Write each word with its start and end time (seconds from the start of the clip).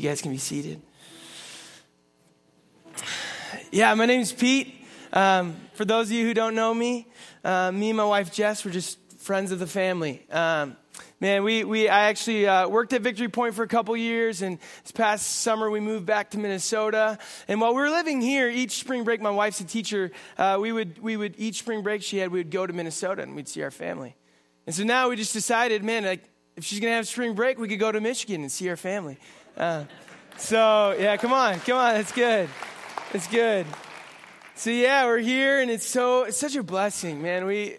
You 0.00 0.08
guys 0.08 0.22
can 0.22 0.30
be 0.30 0.38
seated. 0.38 0.80
Yeah, 3.70 3.92
my 3.92 4.06
name's 4.06 4.32
Pete. 4.32 4.74
Um, 5.12 5.56
for 5.74 5.84
those 5.84 6.06
of 6.06 6.12
you 6.12 6.24
who 6.24 6.32
don't 6.32 6.54
know 6.54 6.72
me, 6.72 7.06
uh, 7.44 7.70
me 7.70 7.90
and 7.90 7.98
my 7.98 8.06
wife 8.06 8.32
Jess 8.32 8.64
were 8.64 8.70
just 8.70 8.98
friends 9.18 9.52
of 9.52 9.58
the 9.58 9.66
family. 9.66 10.26
Um, 10.30 10.78
man, 11.20 11.44
we, 11.44 11.64
we 11.64 11.90
I 11.90 12.08
actually 12.08 12.46
uh, 12.46 12.66
worked 12.66 12.94
at 12.94 13.02
Victory 13.02 13.28
Point 13.28 13.54
for 13.54 13.62
a 13.62 13.68
couple 13.68 13.94
years, 13.94 14.40
and 14.40 14.58
this 14.84 14.92
past 14.92 15.42
summer 15.42 15.70
we 15.70 15.80
moved 15.80 16.06
back 16.06 16.30
to 16.30 16.38
Minnesota. 16.38 17.18
And 17.46 17.60
while 17.60 17.74
we 17.74 17.82
were 17.82 17.90
living 17.90 18.22
here, 18.22 18.48
each 18.48 18.78
spring 18.80 19.04
break, 19.04 19.20
my 19.20 19.28
wife's 19.28 19.60
a 19.60 19.64
teacher. 19.64 20.12
Uh, 20.38 20.56
we 20.58 20.72
would 20.72 20.98
we 21.02 21.18
would 21.18 21.34
each 21.36 21.58
spring 21.58 21.82
break 21.82 22.02
she 22.02 22.16
had, 22.16 22.32
we 22.32 22.38
would 22.38 22.50
go 22.50 22.66
to 22.66 22.72
Minnesota 22.72 23.20
and 23.20 23.36
we'd 23.36 23.48
see 23.48 23.62
our 23.62 23.70
family. 23.70 24.16
And 24.66 24.74
so 24.74 24.82
now 24.82 25.10
we 25.10 25.16
just 25.16 25.34
decided, 25.34 25.84
man, 25.84 26.04
like 26.04 26.24
if 26.56 26.64
she's 26.64 26.80
gonna 26.80 26.94
have 26.94 27.06
spring 27.06 27.34
break, 27.34 27.58
we 27.58 27.68
could 27.68 27.78
go 27.78 27.92
to 27.92 28.00
Michigan 28.00 28.40
and 28.40 28.50
see 28.50 28.66
our 28.70 28.78
family. 28.78 29.18
Uh, 29.60 29.84
so 30.38 30.96
yeah, 30.98 31.18
come 31.18 31.34
on, 31.34 31.60
come 31.60 31.76
on, 31.76 31.96
it's 31.96 32.12
good, 32.12 32.48
it's 33.12 33.26
good. 33.26 33.66
So 34.54 34.70
yeah, 34.70 35.04
we're 35.04 35.18
here, 35.18 35.60
and 35.60 35.70
it's 35.70 35.86
so 35.86 36.22
it's 36.22 36.38
such 36.38 36.56
a 36.56 36.62
blessing, 36.62 37.20
man. 37.20 37.44
We 37.44 37.76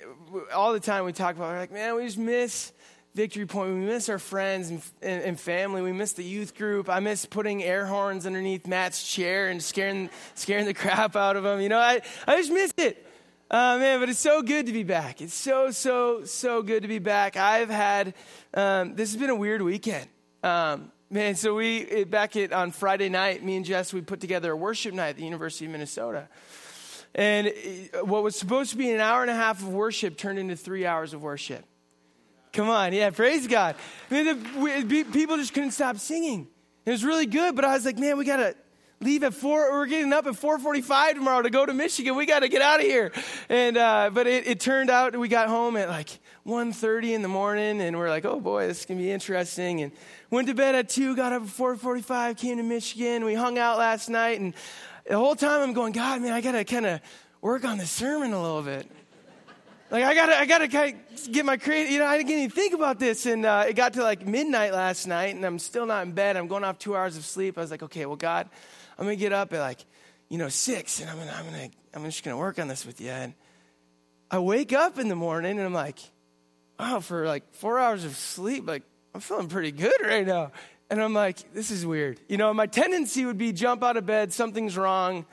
all 0.54 0.74
the 0.74 0.80
time 0.80 1.06
we 1.06 1.12
talk 1.12 1.36
about, 1.36 1.50
we're 1.50 1.58
like, 1.58 1.72
man, 1.72 1.96
we 1.96 2.06
just 2.06 2.20
miss 2.20 2.72
Victory 3.16 3.48
Point. 3.48 3.74
We 3.74 3.80
miss 3.80 4.10
our 4.10 4.20
friends 4.20 4.70
and, 4.70 4.84
and, 5.02 5.24
and, 5.24 5.40
family. 5.40 5.82
We 5.82 5.92
miss 5.92 6.14
the 6.14 6.24
youth 6.24 6.56
group. 6.56 6.88
I 6.88 7.00
miss 7.00 7.26
putting 7.26 7.64
air 7.64 7.88
horns 7.88 8.28
underneath 8.28 8.68
Matt's 8.68 9.12
chair 9.12 9.50
and 9.50 9.62
scaring 9.62 10.12
scaring 10.36 10.66
the 10.66 10.74
crap 10.76 11.16
out 11.16 11.36
of 11.36 11.44
him. 11.44 11.62
You 11.62 11.70
know, 11.70 11.80
I 11.80 12.02
I 12.28 12.38
just 12.38 12.52
miss 12.52 12.76
it. 12.78 13.08
Uh, 13.50 13.80
man, 13.80 14.00
but 14.00 14.08
it's 14.08 14.20
so 14.20 14.44
good 14.44 14.68
to 14.68 14.72
be 14.72 14.84
back. 14.84 15.20
It's 15.20 15.34
so 15.34 15.72
so 15.72 16.26
so 16.26 16.62
good 16.62 16.84
to 16.84 16.88
be 16.88 17.00
back. 17.00 17.38
I've 17.38 17.72
had 17.72 18.14
um, 18.54 18.94
this 18.94 19.12
has 19.12 19.20
been 19.20 19.32
a 19.32 19.36
weird 19.36 19.64
weekend. 19.64 20.08
Um, 20.44 20.92
man, 21.12 21.36
so 21.36 21.54
we 21.56 22.06
back 22.06 22.36
at 22.36 22.54
on 22.54 22.72
Friday 22.72 23.10
night, 23.10 23.44
me 23.44 23.58
and 23.58 23.66
Jess 23.66 23.94
we 23.94 24.02
put 24.02 24.22
together 24.22 24.52
a 24.52 24.56
worship 24.56 24.94
night 24.94 25.10
at 25.10 25.18
the 25.18 25.26
University 25.26 25.66
of 25.66 25.72
Minnesota. 25.72 26.28
And 27.14 27.54
what 28.04 28.24
was 28.24 28.38
supposed 28.38 28.72
to 28.72 28.78
be 28.78 28.90
an 28.90 29.02
hour 29.02 29.22
and 29.22 29.30
a 29.30 29.36
half 29.36 29.60
of 29.60 29.68
worship 29.68 30.18
turned 30.18 30.40
into 30.40 30.56
three 30.56 30.86
hours 30.86 31.14
of 31.14 31.22
worship. 31.22 31.66
Come 32.54 32.70
on, 32.70 32.94
yeah, 32.94 33.10
praise 33.10 33.48
God. 33.48 33.76
People 34.10 35.38
just 35.38 35.54
couldn't 35.54 35.72
stop 35.72 35.98
singing. 35.98 36.48
It 36.86 36.92
was 36.92 37.04
really 37.04 37.26
good, 37.26 37.56
but 37.56 37.66
I 37.66 37.74
was 37.74 37.86
like, 37.86 38.00
man, 38.00 38.18
we 38.18 38.24
gotta 38.24 38.56
leave 39.02 39.24
at 39.24 39.34
four. 39.34 39.72
We're 39.72 39.88
getting 39.88 40.14
up 40.14 40.26
at 40.26 40.36
four 40.38 40.58
forty-five 40.60 41.16
tomorrow 41.16 41.42
to 41.42 41.50
go 41.50 41.66
to 41.66 41.74
Michigan. 41.74 42.16
We 42.16 42.26
gotta 42.26 42.48
get 42.48 42.62
out 42.62 42.80
of 42.80 42.86
here. 42.86 43.12
And 43.50 43.76
uh, 43.78 44.10
but 44.14 44.28
it, 44.28 44.48
it, 44.48 44.60
turned 44.62 44.90
out 44.90 45.16
we 45.18 45.28
got 45.28 45.50
home 45.50 45.76
at 45.76 45.90
like 45.90 46.20
1.30 46.46 47.14
in 47.14 47.22
the 47.22 47.28
morning, 47.28 47.82
and 47.82 47.98
we're 47.98 48.10
like, 48.10 48.26
oh 48.26 48.40
boy, 48.40 48.68
this 48.68 48.80
is 48.80 48.86
gonna 48.86 49.00
be 49.00 49.12
interesting. 49.12 49.82
And 49.82 49.92
went 50.32 50.48
to 50.48 50.56
bed 50.56 50.74
at 50.74 50.90
two, 50.90 51.16
got 51.16 51.34
up 51.34 51.44
at 51.44 51.50
four 51.50 51.76
forty-five, 51.76 52.38
came 52.38 52.58
to 52.58 52.64
Michigan. 52.64 53.26
We 53.26 53.36
hung 53.36 53.60
out 53.60 53.78
last 53.78 54.10
night, 54.10 54.40
and 54.40 54.54
the 55.08 55.18
whole 55.18 55.36
time 55.36 55.62
I'm 55.62 55.74
going, 55.74 55.94
God, 55.94 56.22
man, 56.22 56.32
I 56.34 56.42
got 56.42 56.54
to 56.54 56.64
kind 56.64 56.86
of 56.86 57.02
work 57.42 57.64
on 57.64 57.78
the 57.78 57.86
sermon 57.86 58.34
a 58.34 58.42
little 58.42 58.64
bit. 58.64 58.90
Like 59.92 60.06
I 60.06 60.16
gotta, 60.16 60.40
I 60.40 60.46
gotta 60.46 60.96
get 61.30 61.46
my 61.46 61.58
creative. 61.58 61.92
You 61.92 62.00
know, 62.00 62.06
I 62.06 62.18
didn't 62.18 62.32
even 62.32 62.50
think 62.50 62.74
about 62.74 62.98
this, 62.98 63.26
and 63.26 63.46
uh, 63.46 63.66
it 63.68 63.74
got 63.74 63.94
to 63.94 64.04
like 64.04 64.26
midnight 64.26 64.72
last 64.72 65.06
night, 65.06 65.36
and 65.36 65.46
I'm 65.46 65.60
still 65.60 65.86
not 65.86 66.06
in 66.06 66.14
bed. 66.14 66.38
I'm 66.38 66.48
going 66.48 66.64
off 66.64 66.80
two 66.80 66.96
hours 66.96 67.18
of 67.18 67.26
sleep. 67.26 67.58
I 67.58 67.62
was 67.62 67.72
like, 67.72 67.84
okay, 67.84 68.06
well, 68.06 68.16
God, 68.16 68.50
I'm 68.98 69.04
gonna 69.04 69.18
get 69.18 69.34
up 69.34 69.52
at 69.52 69.60
like, 69.60 69.84
you 70.30 70.38
know, 70.38 70.48
six, 70.48 71.02
and 71.02 71.10
I'm 71.10 71.18
gonna, 71.18 71.34
I'm 71.36 71.46
gonna, 71.46 71.70
I'm 71.94 72.06
just 72.06 72.24
gonna 72.24 72.38
work 72.38 72.58
on 72.58 72.70
this 72.70 72.86
with 72.86 73.02
you. 73.02 73.10
And 73.10 73.34
I 74.32 74.40
wake 74.40 74.72
up 74.72 74.98
in 74.98 75.10
the 75.10 75.16
morning, 75.16 75.58
and 75.58 75.62
I'm 75.66 75.74
like, 75.74 76.00
wow, 76.82 77.00
for 77.00 77.28
like 77.28 77.44
four 77.54 77.78
hours 77.78 78.04
of 78.06 78.16
sleep, 78.16 78.68
like 78.68 78.82
I'm 79.14 79.22
feeling 79.22 79.48
pretty 79.48 79.72
good 79.72 80.02
right 80.04 80.26
now. 80.26 80.52
And 80.90 81.02
I'm 81.02 81.14
like, 81.14 81.54
this 81.54 81.70
is 81.70 81.86
weird. 81.86 82.20
You 82.28 82.38
know, 82.38 82.54
my 82.54 82.66
tendency 82.66 83.24
would 83.24 83.38
be 83.38 83.54
jump 83.54 83.84
out 83.84 83.98
of 83.98 84.06
bed, 84.06 84.34
something's 84.34 84.76
wrong, 84.76 85.26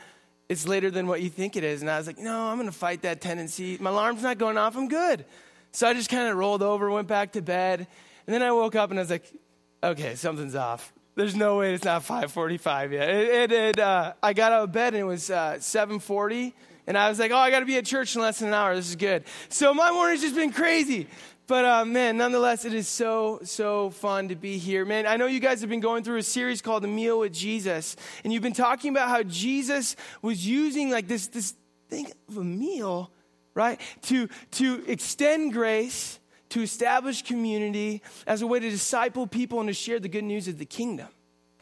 it's 0.49 0.69
later 0.69 0.91
than 0.91 1.07
what 1.07 1.23
you 1.23 1.31
think 1.31 1.57
it 1.57 1.65
is. 1.65 1.81
And 1.81 1.91
I 1.91 1.97
was 1.97 2.07
like, 2.07 2.19
no, 2.19 2.49
I'm 2.49 2.59
going 2.59 2.69
to 2.71 2.77
fight 2.77 3.03
that 3.03 3.21
tendency. 3.21 3.79
My 3.81 3.91
alarm's 3.91 4.23
not 4.23 4.37
going 4.37 4.59
off, 4.59 4.77
I'm 4.77 4.89
good. 4.89 5.25
So 5.73 5.89
I 5.89 5.95
just 5.95 6.11
kind 6.11 6.29
of 6.29 6.37
rolled 6.37 6.63
over, 6.63 6.91
went 6.91 7.09
back 7.09 7.33
to 7.33 7.43
bed. 7.43 7.81
And 7.81 8.35
then 8.35 8.43
I 8.43 8.53
woke 8.53 8.77
up 8.77 8.91
and 8.91 8.99
I 8.99 9.03
was 9.03 9.11
like, 9.11 9.25
okay, 9.83 10.17
something's 10.17 10.55
off. 10.55 10.93
There's 11.15 11.35
no 11.35 11.57
way 11.57 11.75
it's 11.75 11.85
not 11.85 12.05
5:45 12.05 12.93
yet. 12.93 13.09
It, 13.09 13.51
it, 13.51 13.53
it 13.53 13.79
uh, 13.81 14.13
I 14.23 14.35
got 14.35 14.53
out 14.53 14.65
of 14.65 14.73
bed 14.73 14.95
and 14.95 15.01
it 15.01 15.05
was 15.05 15.31
uh, 15.31 15.57
7:40, 15.59 16.53
and 16.87 16.97
I 16.97 17.09
was 17.09 17.19
like, 17.19 17.33
"Oh, 17.33 17.37
I 17.37 17.51
got 17.51 17.59
to 17.59 17.67
be 17.67 17.77
at 17.77 17.85
church 17.85 18.15
in 18.15 18.23
less 18.23 18.39
than 18.39 18.49
an 18.49 18.55
hour. 18.55 18.77
This 18.77 18.89
is 18.89 18.95
good." 18.95 19.25
So 19.49 19.75
my 19.75 19.91
morning's 19.91 20.21
just 20.21 20.37
been 20.37 20.53
crazy. 20.53 21.09
But 21.49 21.65
uh, 21.65 21.85
man, 21.87 22.19
nonetheless, 22.19 22.67
it 22.67 22.75
is 22.75 22.87
so, 22.87 23.41
so 23.43 23.89
fun 23.89 24.29
to 24.29 24.37
be 24.37 24.59
here. 24.59 24.85
Man, 24.85 25.07
I 25.07 25.17
know 25.17 25.25
you 25.25 25.41
guys 25.41 25.63
have 25.63 25.71
been 25.71 25.81
going 25.81 26.05
through 26.05 26.19
a 26.19 26.23
series 26.23 26.61
called 26.61 26.85
A 26.85 26.87
Meal 26.87 27.21
with 27.21 27.33
Jesus, 27.33 27.97
and 28.23 28.31
you've 28.31 28.43
been 28.43 28.53
talking 28.53 28.91
about 28.91 29.09
how 29.09 29.23
Jesus 29.23 29.97
was 30.21 30.47
using 30.47 30.91
like 30.91 31.09
this, 31.09 31.27
this 31.29 31.55
thing 31.89 32.13
of 32.29 32.37
a 32.37 32.45
meal, 32.45 33.11
right, 33.55 33.81
to, 34.03 34.29
to 34.53 34.85
extend 34.87 35.55
grace, 35.55 36.21
to 36.51 36.61
establish 36.61 37.23
community 37.23 38.03
as 38.27 38.43
a 38.43 38.47
way 38.47 38.61
to 38.61 38.69
disciple 38.69 39.27
people 39.27 39.59
and 39.59 39.69
to 39.69 39.75
share 39.75 39.99
the 39.99 40.09
good 40.09 40.25
news 40.25 40.49
of 40.49 40.59
the 40.59 40.67
kingdom. 40.67 41.09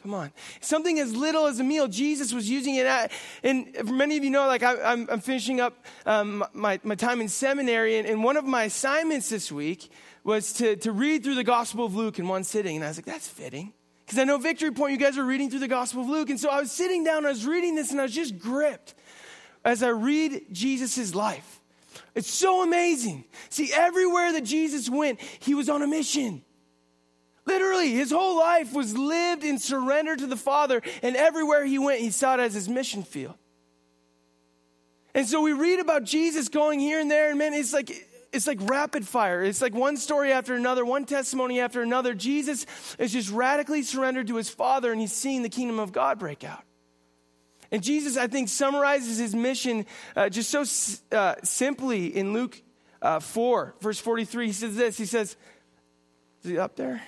Come 0.03 0.13
on. 0.13 0.31
Something 0.61 0.99
as 0.99 1.15
little 1.15 1.47
as 1.47 1.59
a 1.59 1.63
meal, 1.63 1.87
Jesus 1.87 2.31
was 2.31 2.49
using 2.49 2.75
it 2.75 2.85
at, 2.85 3.11
and 3.43 3.75
many 3.85 4.15
of 4.17 4.23
you 4.23 4.29
know, 4.29 4.47
like 4.47 4.63
I, 4.63 4.93
am 4.93 5.19
finishing 5.19 5.59
up 5.59 5.85
um, 6.05 6.45
my, 6.53 6.79
my 6.83 6.95
time 6.95 7.19
in 7.19 7.29
seminary, 7.29 7.97
and, 7.97 8.07
and 8.07 8.23
one 8.23 8.37
of 8.37 8.45
my 8.45 8.65
assignments 8.65 9.29
this 9.29 9.51
week 9.51 9.89
was 10.23 10.53
to, 10.53 10.75
to 10.75 10.91
read 10.91 11.23
through 11.23 11.35
the 11.35 11.43
Gospel 11.43 11.85
of 11.85 11.95
Luke 11.95 12.19
in 12.19 12.27
one 12.27 12.43
sitting. 12.43 12.75
And 12.75 12.85
I 12.85 12.89
was 12.89 12.97
like, 12.97 13.05
that's 13.05 13.27
fitting. 13.27 13.73
Because 14.05 14.19
I 14.19 14.23
know 14.23 14.37
Victory 14.37 14.71
Point, 14.71 14.91
you 14.91 14.97
guys 14.97 15.17
are 15.17 15.23
reading 15.23 15.49
through 15.49 15.59
the 15.59 15.67
Gospel 15.67 16.01
of 16.01 16.09
Luke. 16.09 16.29
And 16.29 16.39
so 16.39 16.49
I 16.49 16.59
was 16.59 16.71
sitting 16.71 17.03
down, 17.03 17.25
I 17.25 17.29
was 17.29 17.45
reading 17.45 17.75
this, 17.75 17.91
and 17.91 17.99
I 17.99 18.03
was 18.03 18.13
just 18.13 18.37
gripped 18.37 18.93
as 19.65 19.83
I 19.83 19.89
read 19.89 20.47
Jesus' 20.51 21.15
life. 21.15 21.61
It's 22.13 22.29
so 22.29 22.63
amazing. 22.63 23.25
See, 23.49 23.71
everywhere 23.73 24.31
that 24.33 24.43
Jesus 24.43 24.89
went, 24.89 25.19
he 25.21 25.55
was 25.55 25.69
on 25.69 25.81
a 25.81 25.87
mission. 25.87 26.43
Literally, 27.47 27.91
his 27.91 28.11
whole 28.11 28.37
life 28.37 28.73
was 28.73 28.97
lived 28.97 29.45
in 29.45 29.57
surrender 29.57 30.17
to 30.17 30.27
the 30.27 30.35
Father, 30.35 30.81
and 31.01 31.15
everywhere 31.15 31.65
he 31.65 31.79
went, 31.79 32.01
he 32.01 32.11
saw 32.11 32.33
it 32.33 32.41
as 32.41 32.53
his 32.53 32.67
mission 32.67 33.03
field. 33.03 33.35
And 35.15 35.25
so 35.25 35.41
we 35.41 35.53
read 35.53 35.79
about 35.79 36.03
Jesus 36.03 36.49
going 36.49 36.81
here 36.81 36.99
and 36.99 37.09
there, 37.09 37.29
and 37.29 37.39
man, 37.39 37.53
it's 37.53 37.71
like 37.71 37.89
it's 38.33 38.45
like 38.45 38.59
rapid 38.61 39.07
fire. 39.07 39.41
It's 39.41 39.61
like 39.61 39.73
one 39.73 39.95
story 39.95 40.33
after 40.33 40.55
another, 40.55 40.83
one 40.83 41.05
testimony 41.05 41.61
after 41.61 41.81
another. 41.81 42.13
Jesus 42.13 42.65
is 42.99 43.13
just 43.13 43.31
radically 43.31 43.81
surrendered 43.81 44.27
to 44.27 44.35
his 44.35 44.49
Father, 44.49 44.91
and 44.91 44.99
he's 44.99 45.13
seeing 45.13 45.41
the 45.41 45.49
kingdom 45.49 45.79
of 45.79 45.93
God 45.93 46.19
break 46.19 46.43
out. 46.43 46.63
And 47.71 47.81
Jesus, 47.81 48.17
I 48.17 48.27
think, 48.27 48.49
summarizes 48.49 49.17
his 49.17 49.33
mission 49.33 49.85
uh, 50.17 50.27
just 50.27 50.49
so 50.49 50.65
uh, 51.17 51.35
simply 51.43 52.07
in 52.07 52.33
Luke 52.33 52.61
uh, 53.01 53.21
4, 53.21 53.75
verse 53.79 53.99
43. 53.99 54.47
He 54.47 54.53
says 54.53 54.75
this 54.75 54.97
He 54.97 55.05
says, 55.05 55.37
Is 56.43 56.51
he 56.51 56.57
up 56.59 56.75
there? 56.75 57.01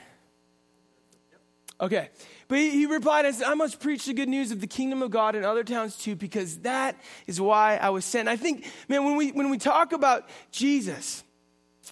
Okay. 1.82 2.10
But 2.48 2.58
he, 2.58 2.86
replied 2.88 3.26
and 3.26 3.36
said, 3.36 3.48
I 3.48 3.54
must 3.54 3.80
preach 3.80 4.06
the 4.06 4.14
good 4.14 4.28
news 4.28 4.52
of 4.52 4.60
the 4.60 4.68
kingdom 4.68 5.02
of 5.02 5.12
God 5.12 5.36
in 5.36 5.46
other 5.46 5.64
towns 5.64 5.96
too, 5.96 6.16
because 6.16 6.60
that 6.60 6.96
is 7.28 7.40
why 7.40 7.78
I 7.78 7.90
was 7.92 8.04
sent. 8.04 8.28
I 8.28 8.36
think, 8.36 8.66
man, 8.88 9.06
when 9.06 9.16
we, 9.16 9.32
when 9.32 9.50
we 9.50 9.58
talk 9.58 9.94
about 9.94 10.28
Jesus 10.52 11.24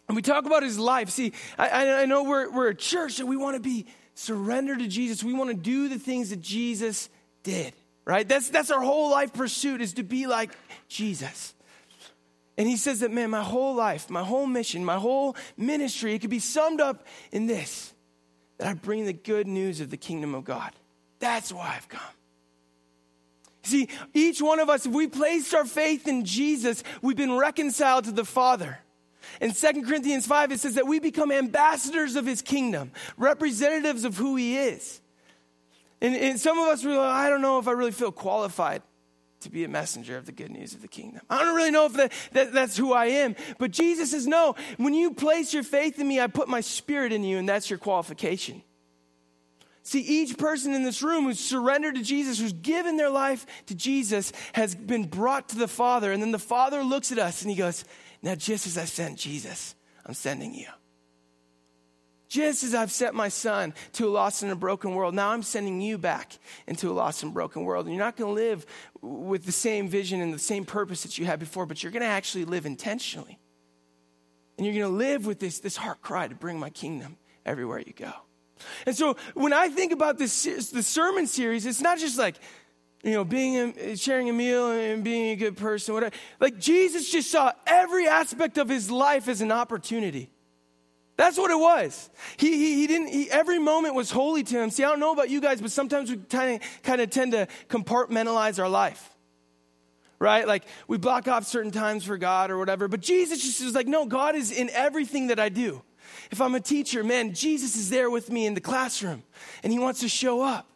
and 0.07 0.15
we 0.15 0.21
talk 0.21 0.45
about 0.45 0.63
his 0.63 0.77
life, 0.79 1.09
see, 1.09 1.31
I, 1.57 2.01
I 2.01 2.05
know 2.05 2.23
we're, 2.23 2.49
we're 2.49 2.69
a 2.69 2.75
church 2.75 3.19
and 3.19 3.29
we 3.29 3.37
want 3.37 3.55
to 3.55 3.61
be 3.61 3.85
surrendered 4.15 4.79
to 4.79 4.87
Jesus. 4.87 5.23
We 5.23 5.33
want 5.33 5.51
to 5.51 5.55
do 5.55 5.87
the 5.89 5.99
things 5.99 6.31
that 6.31 6.41
Jesus 6.41 7.09
did, 7.43 7.73
right? 8.03 8.27
That's, 8.27 8.49
that's 8.49 8.71
our 8.71 8.81
whole 8.81 9.11
life 9.11 9.31
pursuit 9.33 9.79
is 9.79 9.93
to 9.93 10.03
be 10.03 10.27
like 10.27 10.51
Jesus. 10.89 11.53
And 12.57 12.67
he 12.67 12.75
says 12.75 13.01
that, 13.01 13.11
man, 13.11 13.29
my 13.29 13.43
whole 13.43 13.75
life, 13.75 14.09
my 14.09 14.23
whole 14.23 14.47
mission, 14.47 14.83
my 14.83 14.97
whole 14.97 15.35
ministry, 15.55 16.15
it 16.15 16.19
could 16.19 16.31
be 16.31 16.39
summed 16.39 16.81
up 16.81 17.05
in 17.31 17.45
this 17.45 17.93
that 18.57 18.67
I 18.67 18.73
bring 18.73 19.05
the 19.05 19.13
good 19.13 19.47
news 19.47 19.81
of 19.81 19.89
the 19.89 19.97
kingdom 19.97 20.35
of 20.35 20.43
God. 20.43 20.71
That's 21.19 21.51
why 21.51 21.73
I've 21.75 21.87
come. 21.87 22.01
See, 23.63 23.89
each 24.13 24.41
one 24.41 24.59
of 24.59 24.69
us, 24.69 24.85
if 24.85 24.93
we 24.93 25.07
placed 25.07 25.53
our 25.53 25.65
faith 25.65 26.07
in 26.07 26.23
Jesus, 26.23 26.83
we've 27.01 27.17
been 27.17 27.37
reconciled 27.37 28.05
to 28.05 28.11
the 28.11 28.23
Father. 28.23 28.79
In 29.41 29.53
2 29.53 29.83
Corinthians 29.83 30.25
5, 30.25 30.53
it 30.53 30.59
says 30.61 30.75
that 30.75 30.87
we 30.87 30.99
become 30.99 31.31
ambassadors 31.31 32.15
of 32.15 32.25
his 32.25 32.41
kingdom, 32.41 32.91
representatives 33.17 34.05
of 34.05 34.15
who 34.15 34.37
he 34.37 34.57
is. 34.57 35.01
And, 35.99 36.15
and 36.15 36.39
some 36.39 36.57
of 36.57 36.67
us, 36.67 36.83
were 36.85 36.91
like, 36.91 36.99
I 36.99 37.29
don't 37.29 37.41
know 37.41 37.59
if 37.59 37.67
I 37.67 37.71
really 37.71 37.91
feel 37.91 38.11
qualified 38.11 38.83
to 39.41 39.49
be 39.49 39.63
a 39.63 39.67
messenger 39.67 40.17
of 40.17 40.25
the 40.25 40.31
good 40.31 40.51
news 40.51 40.73
of 40.73 40.81
the 40.81 40.87
kingdom. 40.87 41.21
I 41.29 41.43
don't 41.43 41.55
really 41.55 41.71
know 41.71 41.85
if 41.85 41.93
that, 41.93 42.11
that, 42.33 42.53
that's 42.53 42.77
who 42.77 42.93
I 42.93 43.05
am. 43.07 43.35
But 43.57 43.71
Jesus 43.71 44.11
says, 44.11 44.27
no, 44.27 44.55
when 44.77 44.93
you 44.93 45.13
place 45.13 45.53
your 45.53 45.63
faith 45.63 45.99
in 45.99 46.07
me, 46.07 46.19
I 46.19 46.27
put 46.27 46.47
my 46.47 46.61
spirit 46.61 47.13
in 47.13 47.23
you, 47.23 47.37
and 47.37 47.47
that's 47.47 47.69
your 47.69 47.79
qualification. 47.79 48.63
See, 49.83 50.01
each 50.01 50.37
person 50.37 50.73
in 50.73 50.83
this 50.83 51.01
room 51.01 51.23
who's 51.23 51.39
surrendered 51.39 51.95
to 51.95 52.03
Jesus, 52.03 52.39
who's 52.39 52.51
given 52.51 52.97
their 52.97 53.09
life 53.09 53.45
to 53.67 53.75
Jesus, 53.75 54.33
has 54.51 54.75
been 54.75 55.05
brought 55.05 55.49
to 55.49 55.57
the 55.57 55.67
Father. 55.67 56.11
And 56.11 56.21
then 56.21 56.31
the 56.31 56.39
Father 56.39 56.83
looks 56.83 57.13
at 57.13 57.19
us 57.19 57.41
and 57.41 57.49
he 57.49 57.55
goes, 57.55 57.85
Now, 58.21 58.35
just 58.35 58.67
as 58.67 58.77
I 58.77 58.83
sent 58.83 59.17
Jesus, 59.17 59.75
I'm 60.05 60.13
sending 60.13 60.53
you. 60.53 60.67
Just 62.27 62.63
as 62.63 62.73
I've 62.73 62.91
sent 62.91 63.15
my 63.15 63.29
son 63.29 63.73
to 63.93 64.07
a 64.07 64.11
lost 64.11 64.43
and 64.43 64.51
a 64.51 64.55
broken 64.55 64.95
world, 64.95 65.15
now 65.15 65.29
I'm 65.29 65.43
sending 65.43 65.79
you 65.79 65.97
back 65.97 66.37
into 66.67 66.91
a 66.91 66.93
lost 66.93 67.23
and 67.23 67.33
broken 67.33 67.63
world. 67.63 67.85
And 67.85 67.95
you're 67.95 68.03
not 68.03 68.17
going 68.17 68.35
to 68.35 68.41
live 68.41 68.65
with 69.01 69.45
the 69.45 69.51
same 69.51 69.87
vision 69.87 70.19
and 70.19 70.33
the 70.33 70.39
same 70.39 70.65
purpose 70.65 71.03
that 71.03 71.17
you 71.17 71.25
had 71.25 71.39
before, 71.39 71.65
but 71.65 71.81
you're 71.81 71.91
going 71.91 72.01
to 72.01 72.07
actually 72.07 72.45
live 72.45 72.65
intentionally. 72.65 73.39
And 74.57 74.65
you're 74.65 74.75
going 74.75 74.91
to 74.91 74.97
live 74.97 75.25
with 75.25 75.39
this, 75.39 75.59
this 75.59 75.77
heart 75.77 76.01
cry 76.01 76.27
to 76.27 76.35
bring 76.35 76.59
my 76.59 76.69
kingdom 76.69 77.17
everywhere 77.45 77.79
you 77.79 77.93
go. 77.93 78.11
And 78.85 78.95
so 78.95 79.15
when 79.33 79.53
I 79.53 79.69
think 79.69 79.91
about 79.91 80.17
this 80.17 80.43
the 80.71 80.83
sermon 80.83 81.27
series, 81.27 81.65
it's 81.65 81.81
not 81.81 81.99
just 81.99 82.17
like, 82.17 82.37
you 83.03 83.13
know, 83.13 83.23
being 83.23 83.73
a, 83.77 83.95
sharing 83.95 84.29
a 84.29 84.33
meal 84.33 84.71
and 84.71 85.03
being 85.03 85.29
a 85.29 85.35
good 85.35 85.55
person, 85.55 85.93
whatever. 85.93 86.15
Like 86.39 86.57
Jesus 86.59 87.09
just 87.09 87.29
saw 87.29 87.53
every 87.65 88.07
aspect 88.07 88.57
of 88.57 88.67
his 88.67 88.89
life 88.89 89.27
as 89.27 89.41
an 89.41 89.51
opportunity. 89.51 90.29
That's 91.17 91.37
what 91.37 91.49
it 91.49 91.57
was. 91.57 92.09
He, 92.37 92.57
he, 92.57 92.75
he 92.75 92.87
didn't, 92.87 93.07
he, 93.07 93.29
every 93.29 93.57
moment 93.57 93.95
was 93.95 94.11
holy 94.11 94.43
to 94.43 94.61
him. 94.61 94.69
See, 94.69 94.83
I 94.83 94.89
don't 94.89 94.99
know 94.99 95.11
about 95.11 95.29
you 95.29 95.41
guys, 95.41 95.59
but 95.59 95.71
sometimes 95.71 96.11
we 96.11 96.17
kind 96.17 96.61
of, 96.61 96.83
kind 96.83 97.01
of 97.01 97.09
tend 97.09 97.31
to 97.31 97.47
compartmentalize 97.69 98.59
our 98.59 98.69
life. 98.69 99.13
Right? 100.19 100.47
Like 100.47 100.63
we 100.87 100.97
block 100.97 101.27
off 101.27 101.45
certain 101.45 101.71
times 101.71 102.03
for 102.05 102.17
God 102.17 102.51
or 102.51 102.57
whatever. 102.57 102.87
But 102.87 103.01
Jesus 103.01 103.43
just 103.43 103.63
was 103.63 103.75
like, 103.75 103.87
no, 103.87 104.05
God 104.05 104.35
is 104.35 104.51
in 104.51 104.69
everything 104.69 105.27
that 105.27 105.39
I 105.39 105.49
do. 105.49 105.81
If 106.31 106.39
I'm 106.39 106.55
a 106.55 106.59
teacher, 106.59 107.03
man, 107.03 107.33
Jesus 107.33 107.75
is 107.75 107.89
there 107.89 108.09
with 108.09 108.29
me 108.31 108.45
in 108.45 108.53
the 108.53 108.61
classroom 108.61 109.23
and 109.63 109.73
he 109.73 109.79
wants 109.79 109.99
to 110.01 110.09
show 110.09 110.41
up. 110.41 110.69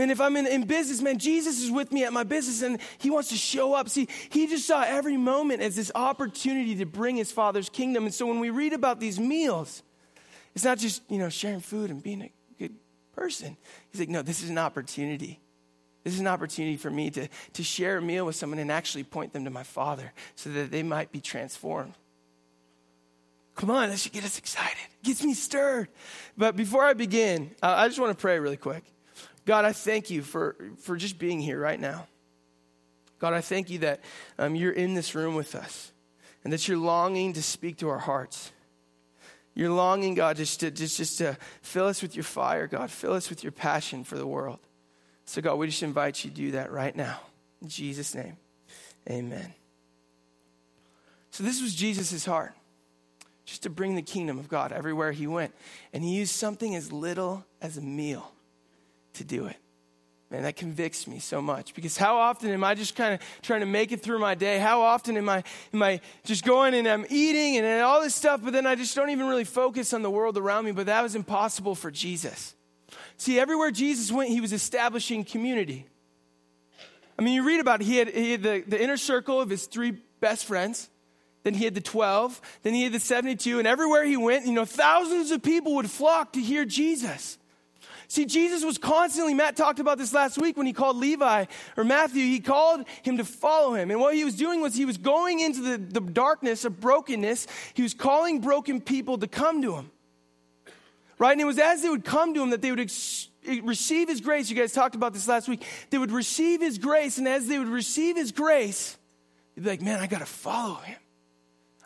Man, 0.00 0.08
if 0.08 0.18
I'm 0.18 0.34
in, 0.38 0.46
in 0.46 0.62
business, 0.62 1.02
man, 1.02 1.18
Jesus 1.18 1.60
is 1.60 1.70
with 1.70 1.92
me 1.92 2.04
at 2.04 2.12
my 2.14 2.22
business 2.22 2.62
and 2.62 2.80
he 2.96 3.10
wants 3.10 3.28
to 3.28 3.34
show 3.34 3.74
up. 3.74 3.90
See, 3.90 4.08
he 4.30 4.46
just 4.46 4.66
saw 4.66 4.82
every 4.82 5.18
moment 5.18 5.60
as 5.60 5.76
this 5.76 5.92
opportunity 5.94 6.74
to 6.76 6.86
bring 6.86 7.16
his 7.16 7.30
father's 7.30 7.68
kingdom. 7.68 8.06
And 8.06 8.14
so 8.14 8.24
when 8.24 8.40
we 8.40 8.48
read 8.48 8.72
about 8.72 8.98
these 8.98 9.20
meals, 9.20 9.82
it's 10.54 10.64
not 10.64 10.78
just, 10.78 11.02
you 11.10 11.18
know, 11.18 11.28
sharing 11.28 11.60
food 11.60 11.90
and 11.90 12.02
being 12.02 12.22
a 12.22 12.32
good 12.58 12.74
person. 13.14 13.58
He's 13.92 14.00
like, 14.00 14.08
no, 14.08 14.22
this 14.22 14.42
is 14.42 14.48
an 14.48 14.56
opportunity. 14.56 15.38
This 16.02 16.14
is 16.14 16.20
an 16.20 16.28
opportunity 16.28 16.78
for 16.78 16.90
me 16.90 17.10
to, 17.10 17.28
to 17.52 17.62
share 17.62 17.98
a 17.98 18.02
meal 18.02 18.24
with 18.24 18.36
someone 18.36 18.58
and 18.58 18.72
actually 18.72 19.04
point 19.04 19.34
them 19.34 19.44
to 19.44 19.50
my 19.50 19.64
father 19.64 20.14
so 20.34 20.48
that 20.48 20.70
they 20.70 20.82
might 20.82 21.12
be 21.12 21.20
transformed. 21.20 21.92
Come 23.54 23.68
on, 23.68 23.90
that 23.90 23.98
should 23.98 24.12
get 24.12 24.24
us 24.24 24.38
excited. 24.38 24.78
It 25.02 25.08
Gets 25.08 25.22
me 25.22 25.34
stirred. 25.34 25.88
But 26.38 26.56
before 26.56 26.86
I 26.86 26.94
begin, 26.94 27.50
uh, 27.62 27.74
I 27.76 27.86
just 27.86 28.00
want 28.00 28.16
to 28.16 28.22
pray 28.22 28.38
really 28.38 28.56
quick. 28.56 28.82
God, 29.46 29.64
I 29.64 29.72
thank 29.72 30.10
you 30.10 30.22
for, 30.22 30.56
for 30.78 30.96
just 30.96 31.18
being 31.18 31.40
here 31.40 31.58
right 31.58 31.80
now. 31.80 32.06
God, 33.18 33.34
I 33.34 33.40
thank 33.40 33.70
you 33.70 33.80
that 33.80 34.00
um, 34.38 34.54
you're 34.54 34.72
in 34.72 34.94
this 34.94 35.14
room 35.14 35.34
with 35.34 35.54
us 35.54 35.92
and 36.42 36.52
that 36.52 36.66
you're 36.66 36.78
longing 36.78 37.34
to 37.34 37.42
speak 37.42 37.78
to 37.78 37.88
our 37.88 37.98
hearts. 37.98 38.50
You're 39.54 39.70
longing, 39.70 40.14
God, 40.14 40.36
just 40.36 40.60
to, 40.60 40.70
just, 40.70 40.96
just 40.96 41.18
to 41.18 41.36
fill 41.60 41.86
us 41.86 42.00
with 42.00 42.16
your 42.16 42.24
fire, 42.24 42.66
God. 42.66 42.90
Fill 42.90 43.12
us 43.12 43.28
with 43.28 43.42
your 43.42 43.52
passion 43.52 44.04
for 44.04 44.16
the 44.16 44.26
world. 44.26 44.58
So, 45.26 45.42
God, 45.42 45.56
we 45.56 45.66
just 45.66 45.82
invite 45.82 46.24
you 46.24 46.30
to 46.30 46.36
do 46.36 46.50
that 46.52 46.72
right 46.72 46.94
now. 46.96 47.20
In 47.60 47.68
Jesus' 47.68 48.14
name, 48.14 48.36
amen. 49.08 49.52
So, 51.30 51.44
this 51.44 51.60
was 51.60 51.74
Jesus' 51.74 52.24
heart, 52.24 52.54
just 53.44 53.62
to 53.64 53.70
bring 53.70 53.96
the 53.96 54.02
kingdom 54.02 54.38
of 54.38 54.48
God 54.48 54.72
everywhere 54.72 55.12
he 55.12 55.26
went. 55.26 55.54
And 55.92 56.02
he 56.02 56.16
used 56.16 56.34
something 56.34 56.74
as 56.74 56.90
little 56.90 57.44
as 57.60 57.76
a 57.76 57.82
meal 57.82 58.32
to 59.14 59.24
do 59.24 59.46
it. 59.46 59.56
Man, 60.30 60.44
that 60.44 60.54
convicts 60.54 61.08
me 61.08 61.18
so 61.18 61.42
much 61.42 61.74
because 61.74 61.96
how 61.96 62.18
often 62.18 62.50
am 62.50 62.62
I 62.62 62.76
just 62.76 62.94
kind 62.94 63.14
of 63.14 63.20
trying 63.42 63.60
to 63.60 63.66
make 63.66 63.90
it 63.90 64.00
through 64.00 64.20
my 64.20 64.36
day? 64.36 64.60
How 64.60 64.82
often 64.82 65.16
am 65.16 65.28
I, 65.28 65.42
am 65.74 65.82
I 65.82 66.00
just 66.24 66.44
going 66.44 66.72
and 66.74 66.86
I'm 66.86 67.04
eating 67.10 67.56
and 67.56 67.82
all 67.82 68.00
this 68.00 68.14
stuff, 68.14 68.40
but 68.42 68.52
then 68.52 68.64
I 68.64 68.76
just 68.76 68.94
don't 68.94 69.10
even 69.10 69.26
really 69.26 69.42
focus 69.42 69.92
on 69.92 70.02
the 70.02 70.10
world 70.10 70.38
around 70.38 70.66
me? 70.66 70.70
But 70.70 70.86
that 70.86 71.02
was 71.02 71.16
impossible 71.16 71.74
for 71.74 71.90
Jesus. 71.90 72.54
See, 73.16 73.40
everywhere 73.40 73.72
Jesus 73.72 74.12
went, 74.12 74.30
he 74.30 74.40
was 74.40 74.52
establishing 74.52 75.24
community. 75.24 75.88
I 77.18 77.22
mean, 77.22 77.34
you 77.34 77.44
read 77.44 77.58
about 77.58 77.80
it, 77.80 77.86
he 77.86 77.96
had, 77.96 78.08
he 78.08 78.32
had 78.32 78.42
the, 78.44 78.64
the 78.66 78.80
inner 78.80 78.96
circle 78.96 79.40
of 79.40 79.50
his 79.50 79.66
three 79.66 79.98
best 80.20 80.44
friends. 80.44 80.88
Then 81.42 81.54
he 81.54 81.64
had 81.64 81.74
the 81.74 81.80
12. 81.80 82.40
Then 82.62 82.74
he 82.74 82.84
had 82.84 82.92
the 82.92 83.00
72. 83.00 83.58
And 83.58 83.66
everywhere 83.66 84.04
he 84.04 84.16
went, 84.16 84.46
you 84.46 84.52
know, 84.52 84.64
thousands 84.64 85.32
of 85.32 85.42
people 85.42 85.74
would 85.74 85.90
flock 85.90 86.34
to 86.34 86.40
hear 86.40 86.64
Jesus. 86.64 87.36
See, 88.10 88.26
Jesus 88.26 88.64
was 88.64 88.76
constantly, 88.76 89.34
Matt 89.34 89.54
talked 89.54 89.78
about 89.78 89.96
this 89.96 90.12
last 90.12 90.36
week 90.36 90.56
when 90.56 90.66
he 90.66 90.72
called 90.72 90.96
Levi 90.96 91.44
or 91.76 91.84
Matthew, 91.84 92.24
he 92.24 92.40
called 92.40 92.84
him 93.04 93.18
to 93.18 93.24
follow 93.24 93.74
him. 93.74 93.92
And 93.92 94.00
what 94.00 94.16
he 94.16 94.24
was 94.24 94.34
doing 94.34 94.60
was 94.60 94.74
he 94.74 94.84
was 94.84 94.96
going 94.96 95.38
into 95.38 95.60
the, 95.60 95.78
the 95.78 96.00
darkness 96.00 96.64
of 96.64 96.80
brokenness, 96.80 97.46
he 97.72 97.84
was 97.84 97.94
calling 97.94 98.40
broken 98.40 98.80
people 98.80 99.16
to 99.18 99.28
come 99.28 99.62
to 99.62 99.76
him. 99.76 99.92
Right? 101.20 101.30
And 101.30 101.40
it 101.40 101.44
was 101.44 101.60
as 101.60 101.82
they 101.82 101.88
would 101.88 102.04
come 102.04 102.34
to 102.34 102.42
him 102.42 102.50
that 102.50 102.62
they 102.62 102.70
would 102.70 102.80
ex- 102.80 103.28
receive 103.62 104.08
his 104.08 104.20
grace. 104.20 104.50
You 104.50 104.56
guys 104.56 104.72
talked 104.72 104.96
about 104.96 105.12
this 105.12 105.28
last 105.28 105.46
week. 105.46 105.64
They 105.90 105.98
would 105.98 106.10
receive 106.10 106.60
his 106.60 106.78
grace, 106.78 107.16
and 107.16 107.28
as 107.28 107.46
they 107.46 107.60
would 107.60 107.68
receive 107.68 108.16
his 108.16 108.32
grace, 108.32 108.98
they'd 109.54 109.62
be 109.62 109.70
like, 109.70 109.82
man, 109.82 110.00
I 110.00 110.08
got 110.08 110.18
to 110.18 110.26
follow 110.26 110.78
him. 110.78 110.98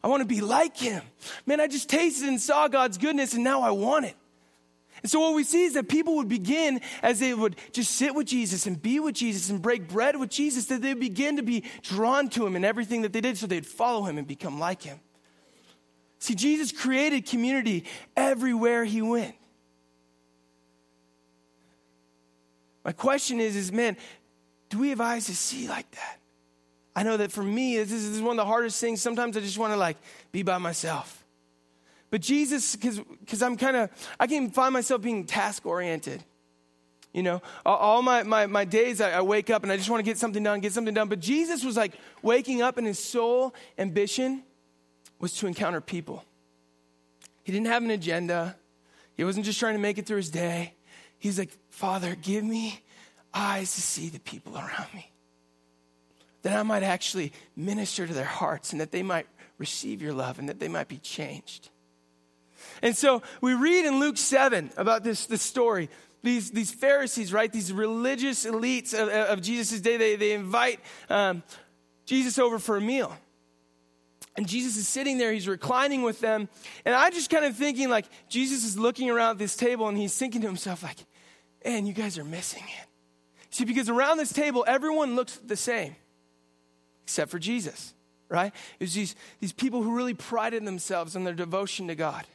I 0.02 0.08
want 0.08 0.22
to 0.22 0.26
be 0.26 0.40
like 0.40 0.78
him. 0.78 1.02
Man, 1.44 1.60
I 1.60 1.66
just 1.66 1.90
tasted 1.90 2.30
and 2.30 2.40
saw 2.40 2.68
God's 2.68 2.96
goodness, 2.96 3.34
and 3.34 3.44
now 3.44 3.60
I 3.60 3.72
want 3.72 4.06
it. 4.06 4.16
And 5.04 5.10
so 5.10 5.20
what 5.20 5.34
we 5.34 5.44
see 5.44 5.64
is 5.64 5.74
that 5.74 5.86
people 5.86 6.16
would 6.16 6.30
begin 6.30 6.80
as 7.02 7.20
they 7.20 7.34
would 7.34 7.56
just 7.72 7.90
sit 7.90 8.14
with 8.14 8.26
Jesus 8.26 8.66
and 8.66 8.80
be 8.80 9.00
with 9.00 9.14
Jesus 9.14 9.50
and 9.50 9.60
break 9.60 9.86
bread 9.86 10.18
with 10.18 10.30
Jesus, 10.30 10.64
that 10.66 10.80
they 10.80 10.94
begin 10.94 11.36
to 11.36 11.42
be 11.42 11.62
drawn 11.82 12.30
to 12.30 12.46
him 12.46 12.56
in 12.56 12.64
everything 12.64 13.02
that 13.02 13.12
they 13.12 13.20
did, 13.20 13.36
so 13.36 13.46
they'd 13.46 13.66
follow 13.66 14.04
him 14.04 14.16
and 14.16 14.26
become 14.26 14.58
like 14.58 14.80
him. 14.82 14.98
See, 16.20 16.34
Jesus 16.34 16.72
created 16.72 17.26
community 17.26 17.84
everywhere 18.16 18.82
he 18.82 19.02
went. 19.02 19.34
My 22.82 22.92
question 22.92 23.40
is, 23.40 23.56
is 23.56 23.70
man, 23.70 23.98
do 24.70 24.78
we 24.78 24.88
have 24.88 25.02
eyes 25.02 25.26
to 25.26 25.36
see 25.36 25.68
like 25.68 25.90
that? 25.90 26.18
I 26.96 27.02
know 27.02 27.18
that 27.18 27.30
for 27.30 27.42
me, 27.42 27.76
this 27.76 27.92
is 27.92 28.22
one 28.22 28.38
of 28.38 28.42
the 28.42 28.48
hardest 28.48 28.80
things. 28.80 29.02
Sometimes 29.02 29.36
I 29.36 29.40
just 29.40 29.58
want 29.58 29.74
to 29.74 29.76
like 29.76 29.98
be 30.32 30.42
by 30.42 30.56
myself. 30.56 31.23
But 32.14 32.20
Jesus, 32.20 32.76
because 32.76 33.42
I'm 33.42 33.56
kind 33.56 33.76
of, 33.76 33.90
I 34.20 34.28
can 34.28 34.52
find 34.52 34.72
myself 34.72 35.02
being 35.02 35.24
task 35.24 35.66
oriented. 35.66 36.22
You 37.12 37.24
know, 37.24 37.42
all 37.66 38.02
my, 38.02 38.22
my, 38.22 38.46
my 38.46 38.64
days 38.64 39.00
I, 39.00 39.10
I, 39.10 39.20
wake 39.22 39.50
up 39.50 39.64
and 39.64 39.72
I 39.72 39.76
just 39.76 39.90
want 39.90 39.98
to 39.98 40.04
get 40.04 40.16
something 40.16 40.44
done, 40.44 40.60
get 40.60 40.72
something 40.72 40.94
done. 40.94 41.08
But 41.08 41.18
Jesus 41.18 41.64
was 41.64 41.76
like 41.76 41.94
waking 42.22 42.62
up 42.62 42.78
and 42.78 42.86
his 42.86 43.00
sole 43.00 43.52
ambition 43.76 44.44
was 45.18 45.32
to 45.38 45.48
encounter 45.48 45.80
people. 45.80 46.24
He 47.42 47.50
didn't 47.50 47.66
have 47.66 47.82
an 47.82 47.90
agenda. 47.90 48.54
He 49.16 49.24
wasn't 49.24 49.44
just 49.44 49.58
trying 49.58 49.74
to 49.74 49.80
make 49.80 49.98
it 49.98 50.06
through 50.06 50.18
his 50.18 50.30
day. 50.30 50.74
He's 51.18 51.36
like, 51.36 51.50
Father, 51.70 52.14
give 52.14 52.44
me 52.44 52.80
eyes 53.34 53.74
to 53.74 53.80
see 53.80 54.08
the 54.08 54.20
people 54.20 54.56
around 54.56 54.86
me. 54.94 55.10
That 56.42 56.56
I 56.56 56.62
might 56.62 56.84
actually 56.84 57.32
minister 57.56 58.06
to 58.06 58.14
their 58.14 58.24
hearts 58.24 58.70
and 58.70 58.80
that 58.80 58.92
they 58.92 59.02
might 59.02 59.26
receive 59.58 60.00
your 60.00 60.12
love 60.12 60.38
and 60.38 60.48
that 60.48 60.60
they 60.60 60.68
might 60.68 60.86
be 60.86 60.98
changed. 60.98 61.70
And 62.82 62.96
so 62.96 63.22
we 63.40 63.54
read 63.54 63.86
in 63.86 64.00
Luke 64.00 64.16
7 64.16 64.70
about 64.76 65.04
this, 65.04 65.26
this 65.26 65.42
story. 65.42 65.88
These, 66.22 66.52
these 66.52 66.70
Pharisees, 66.70 67.32
right? 67.32 67.52
These 67.52 67.72
religious 67.72 68.46
elites 68.46 68.94
of, 68.94 69.08
of 69.08 69.42
Jesus' 69.42 69.80
day, 69.80 69.98
they, 69.98 70.16
they 70.16 70.32
invite 70.32 70.80
um, 71.10 71.42
Jesus 72.06 72.38
over 72.38 72.58
for 72.58 72.76
a 72.76 72.80
meal. 72.80 73.14
And 74.36 74.48
Jesus 74.48 74.76
is 74.76 74.88
sitting 74.88 75.18
there, 75.18 75.32
he's 75.32 75.46
reclining 75.46 76.02
with 76.02 76.20
them. 76.20 76.48
And 76.84 76.94
I'm 76.94 77.12
just 77.12 77.30
kind 77.30 77.44
of 77.44 77.56
thinking, 77.56 77.88
like, 77.88 78.06
Jesus 78.28 78.64
is 78.64 78.76
looking 78.78 79.10
around 79.10 79.38
this 79.38 79.54
table 79.54 79.86
and 79.86 79.96
he's 79.96 80.16
thinking 80.16 80.40
to 80.40 80.46
himself, 80.46 80.82
like, 80.82 80.96
man, 81.64 81.86
you 81.86 81.92
guys 81.92 82.18
are 82.18 82.24
missing 82.24 82.64
it. 82.64 82.88
See, 83.50 83.64
because 83.64 83.88
around 83.88 84.16
this 84.16 84.32
table, 84.32 84.64
everyone 84.66 85.14
looks 85.14 85.36
the 85.36 85.56
same, 85.56 85.94
except 87.04 87.30
for 87.30 87.38
Jesus, 87.38 87.94
right? 88.28 88.52
It 88.80 88.84
was 88.84 88.94
these, 88.94 89.14
these 89.38 89.52
people 89.52 89.82
who 89.82 89.94
really 89.94 90.14
prided 90.14 90.64
themselves 90.64 91.14
on 91.14 91.22
their 91.22 91.34
devotion 91.34 91.86
to 91.88 91.94
God 91.94 92.26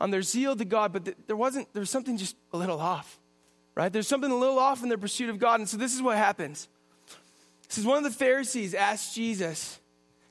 on 0.00 0.10
their 0.10 0.22
zeal 0.22 0.56
to 0.56 0.64
God, 0.64 0.92
but 0.92 1.14
there 1.26 1.36
wasn't, 1.36 1.72
there 1.72 1.80
was 1.80 1.90
something 1.90 2.16
just 2.16 2.36
a 2.52 2.56
little 2.56 2.80
off, 2.80 3.18
right? 3.74 3.92
There's 3.92 4.08
something 4.08 4.30
a 4.30 4.36
little 4.36 4.58
off 4.58 4.82
in 4.82 4.88
their 4.88 4.98
pursuit 4.98 5.28
of 5.28 5.38
God. 5.38 5.60
And 5.60 5.68
so 5.68 5.76
this 5.76 5.94
is 5.94 6.00
what 6.00 6.16
happens. 6.16 6.68
This 7.68 7.78
is 7.78 7.84
one 7.84 7.98
of 7.98 8.04
the 8.04 8.10
Pharisees 8.10 8.74
asked 8.74 9.14
Jesus 9.14 9.78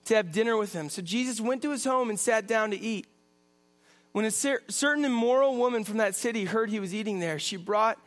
to 0.05 0.15
have 0.15 0.31
dinner 0.31 0.57
with 0.57 0.73
him. 0.73 0.89
So 0.89 1.01
Jesus 1.01 1.39
went 1.39 1.61
to 1.61 1.71
his 1.71 1.85
home 1.85 2.09
and 2.09 2.19
sat 2.19 2.47
down 2.47 2.71
to 2.71 2.79
eat. 2.79 3.05
When 4.11 4.25
a 4.25 4.31
cer- 4.31 4.63
certain 4.69 5.05
immoral 5.05 5.55
woman 5.55 5.83
from 5.83 5.97
that 5.97 6.15
city 6.15 6.45
heard 6.45 6.71
he 6.71 6.79
was 6.79 6.95
eating 6.95 7.19
there, 7.19 7.37
she 7.37 7.57
brought, 7.57 7.99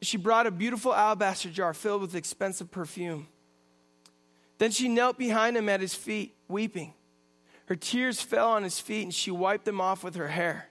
she 0.00 0.16
brought 0.16 0.46
a 0.46 0.50
beautiful 0.50 0.94
alabaster 0.94 1.50
jar 1.50 1.74
filled 1.74 2.00
with 2.00 2.14
expensive 2.14 2.70
perfume. 2.70 3.28
Then 4.56 4.70
she 4.70 4.88
knelt 4.88 5.18
behind 5.18 5.56
him 5.56 5.68
at 5.68 5.82
his 5.82 5.94
feet, 5.94 6.34
weeping. 6.48 6.94
Her 7.66 7.76
tears 7.76 8.22
fell 8.22 8.50
on 8.50 8.62
his 8.62 8.80
feet, 8.80 9.02
and 9.02 9.14
she 9.14 9.30
wiped 9.30 9.66
them 9.66 9.80
off 9.80 10.02
with 10.02 10.14
her 10.14 10.28
hair. 10.28 10.70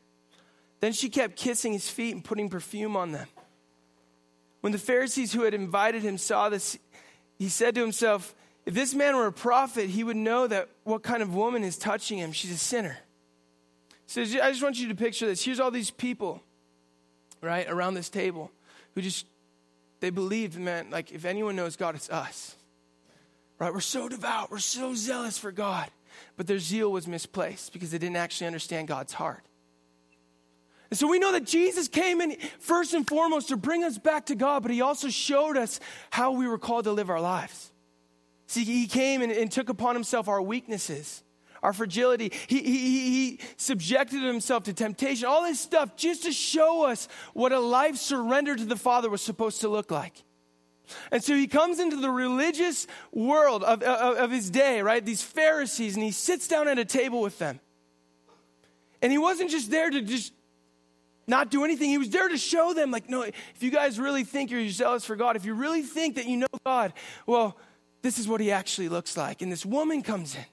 Then 0.83 0.91
she 0.91 1.07
kept 1.07 1.37
kissing 1.37 1.71
his 1.71 1.89
feet 1.89 2.13
and 2.13 2.21
putting 2.21 2.49
perfume 2.49 2.97
on 2.97 3.13
them. 3.13 3.29
When 4.59 4.73
the 4.73 4.77
Pharisees 4.77 5.31
who 5.31 5.43
had 5.43 5.53
invited 5.53 6.01
him 6.01 6.17
saw 6.17 6.49
this, 6.49 6.77
he 7.39 7.47
said 7.47 7.75
to 7.75 7.81
himself, 7.81 8.35
If 8.65 8.73
this 8.73 8.93
man 8.93 9.15
were 9.15 9.27
a 9.27 9.31
prophet, 9.31 9.89
he 9.89 10.03
would 10.03 10.17
know 10.17 10.45
that 10.45 10.67
what 10.83 11.01
kind 11.01 11.23
of 11.23 11.33
woman 11.33 11.63
is 11.63 11.77
touching 11.77 12.17
him. 12.17 12.33
She's 12.33 12.51
a 12.51 12.57
sinner. 12.57 12.97
So 14.07 14.23
I 14.23 14.25
just 14.51 14.61
want 14.61 14.77
you 14.77 14.89
to 14.89 14.95
picture 14.95 15.25
this. 15.25 15.41
Here's 15.41 15.61
all 15.61 15.71
these 15.71 15.89
people, 15.89 16.43
right, 17.39 17.65
around 17.69 17.93
this 17.93 18.09
table 18.09 18.51
who 18.93 19.01
just, 19.01 19.25
they 20.01 20.09
believed, 20.09 20.59
man, 20.59 20.89
like 20.89 21.13
if 21.13 21.23
anyone 21.23 21.55
knows 21.55 21.77
God, 21.77 21.95
it's 21.95 22.09
us. 22.09 22.57
Right? 23.57 23.73
We're 23.73 23.79
so 23.79 24.09
devout. 24.09 24.51
We're 24.51 24.59
so 24.59 24.95
zealous 24.95 25.37
for 25.37 25.53
God. 25.53 25.89
But 26.35 26.47
their 26.47 26.59
zeal 26.59 26.91
was 26.91 27.07
misplaced 27.07 27.71
because 27.71 27.91
they 27.91 27.99
didn't 27.99 28.17
actually 28.17 28.47
understand 28.47 28.89
God's 28.89 29.13
heart. 29.13 29.45
So 30.93 31.07
we 31.07 31.19
know 31.19 31.31
that 31.31 31.45
Jesus 31.45 31.87
came 31.87 32.21
in 32.21 32.37
first 32.59 32.93
and 32.93 33.07
foremost 33.07 33.49
to 33.49 33.57
bring 33.57 33.83
us 33.83 33.97
back 33.97 34.27
to 34.27 34.35
God, 34.35 34.63
but 34.63 34.71
he 34.71 34.81
also 34.81 35.09
showed 35.09 35.57
us 35.57 35.79
how 36.11 36.31
we 36.31 36.47
were 36.47 36.57
called 36.57 36.85
to 36.85 36.91
live 36.91 37.09
our 37.09 37.21
lives. 37.21 37.71
See, 38.47 38.63
he 38.63 38.87
came 38.87 39.21
and, 39.21 39.31
and 39.31 39.51
took 39.51 39.69
upon 39.69 39.95
himself 39.95 40.27
our 40.27 40.41
weaknesses, 40.41 41.23
our 41.63 41.73
fragility. 41.73 42.31
He, 42.47 42.61
he, 42.61 42.77
he 42.77 43.39
subjected 43.57 44.21
himself 44.21 44.65
to 44.65 44.73
temptation, 44.73 45.25
all 45.25 45.43
this 45.43 45.59
stuff 45.59 45.95
just 45.95 46.23
to 46.23 46.31
show 46.31 46.85
us 46.85 47.07
what 47.33 47.51
a 47.51 47.59
life 47.59 47.95
surrendered 47.95 48.59
to 48.59 48.65
the 48.65 48.75
Father 48.75 49.09
was 49.09 49.21
supposed 49.21 49.61
to 49.61 49.69
look 49.69 49.89
like. 49.89 50.23
And 51.11 51.23
so 51.23 51.33
he 51.33 51.47
comes 51.47 51.79
into 51.79 51.95
the 51.95 52.09
religious 52.09 52.87
world 53.11 53.63
of, 53.63 53.81
of, 53.81 54.17
of, 54.17 54.31
his 54.31 54.49
day, 54.49 54.81
right? 54.81 55.03
These 55.03 55.23
Pharisees, 55.23 55.95
and 55.95 56.03
he 56.03 56.11
sits 56.11 56.47
down 56.47 56.67
at 56.67 56.77
a 56.77 56.85
table 56.85 57.21
with 57.21 57.39
them. 57.39 57.59
And 59.01 59.11
he 59.11 59.17
wasn't 59.17 59.49
just 59.49 59.71
there 59.71 59.89
to 59.89 60.01
just 60.01 60.33
not 61.27 61.49
do 61.49 61.63
anything. 61.63 61.89
He 61.89 61.97
was 61.97 62.09
there 62.09 62.27
to 62.27 62.37
show 62.37 62.73
them, 62.73 62.91
like, 62.91 63.09
no, 63.09 63.21
if 63.21 63.61
you 63.61 63.71
guys 63.71 63.99
really 63.99 64.23
think 64.23 64.51
you're 64.51 64.67
zealous 64.69 65.05
for 65.05 65.15
God, 65.15 65.35
if 65.35 65.45
you 65.45 65.53
really 65.53 65.81
think 65.81 66.15
that 66.15 66.25
you 66.25 66.37
know 66.37 66.47
God, 66.65 66.93
well, 67.25 67.57
this 68.01 68.19
is 68.19 68.27
what 68.27 68.41
he 68.41 68.51
actually 68.51 68.89
looks 68.89 69.15
like. 69.15 69.41
And 69.41 69.51
this 69.51 69.65
woman 69.65 70.01
comes 70.01 70.35
in. 70.35 70.45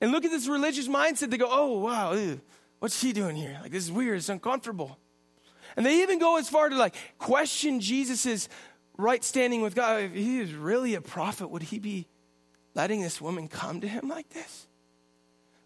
And 0.00 0.10
look 0.10 0.24
at 0.24 0.30
this 0.30 0.48
religious 0.48 0.88
mindset. 0.88 1.30
They 1.30 1.36
go, 1.36 1.48
oh, 1.50 1.78
wow, 1.78 2.12
ew, 2.12 2.40
what's 2.80 2.98
she 2.98 3.12
doing 3.12 3.36
here? 3.36 3.58
Like, 3.62 3.72
this 3.72 3.84
is 3.84 3.92
weird. 3.92 4.16
It's 4.16 4.28
uncomfortable. 4.28 4.98
And 5.76 5.86
they 5.86 6.02
even 6.02 6.18
go 6.18 6.38
as 6.38 6.48
far 6.48 6.68
to 6.68 6.76
like 6.76 6.94
question 7.18 7.80
Jesus's 7.80 8.48
right 8.98 9.22
standing 9.24 9.62
with 9.62 9.74
God. 9.74 10.02
If 10.02 10.12
he 10.12 10.40
is 10.40 10.52
really 10.52 10.94
a 10.94 11.00
prophet, 11.00 11.48
would 11.48 11.62
he 11.62 11.78
be 11.78 12.06
letting 12.74 13.00
this 13.00 13.20
woman 13.20 13.48
come 13.48 13.80
to 13.80 13.88
him 13.88 14.08
like 14.08 14.28
this? 14.30 14.66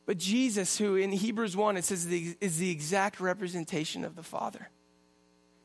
But 0.06 0.18
Jesus, 0.18 0.78
who 0.78 0.94
in 0.94 1.10
Hebrews 1.10 1.56
1, 1.56 1.76
it 1.76 1.84
says 1.84 2.06
is 2.06 2.58
the 2.58 2.70
exact 2.70 3.20
representation 3.20 4.04
of 4.04 4.14
the 4.14 4.22
Father. 4.22 4.70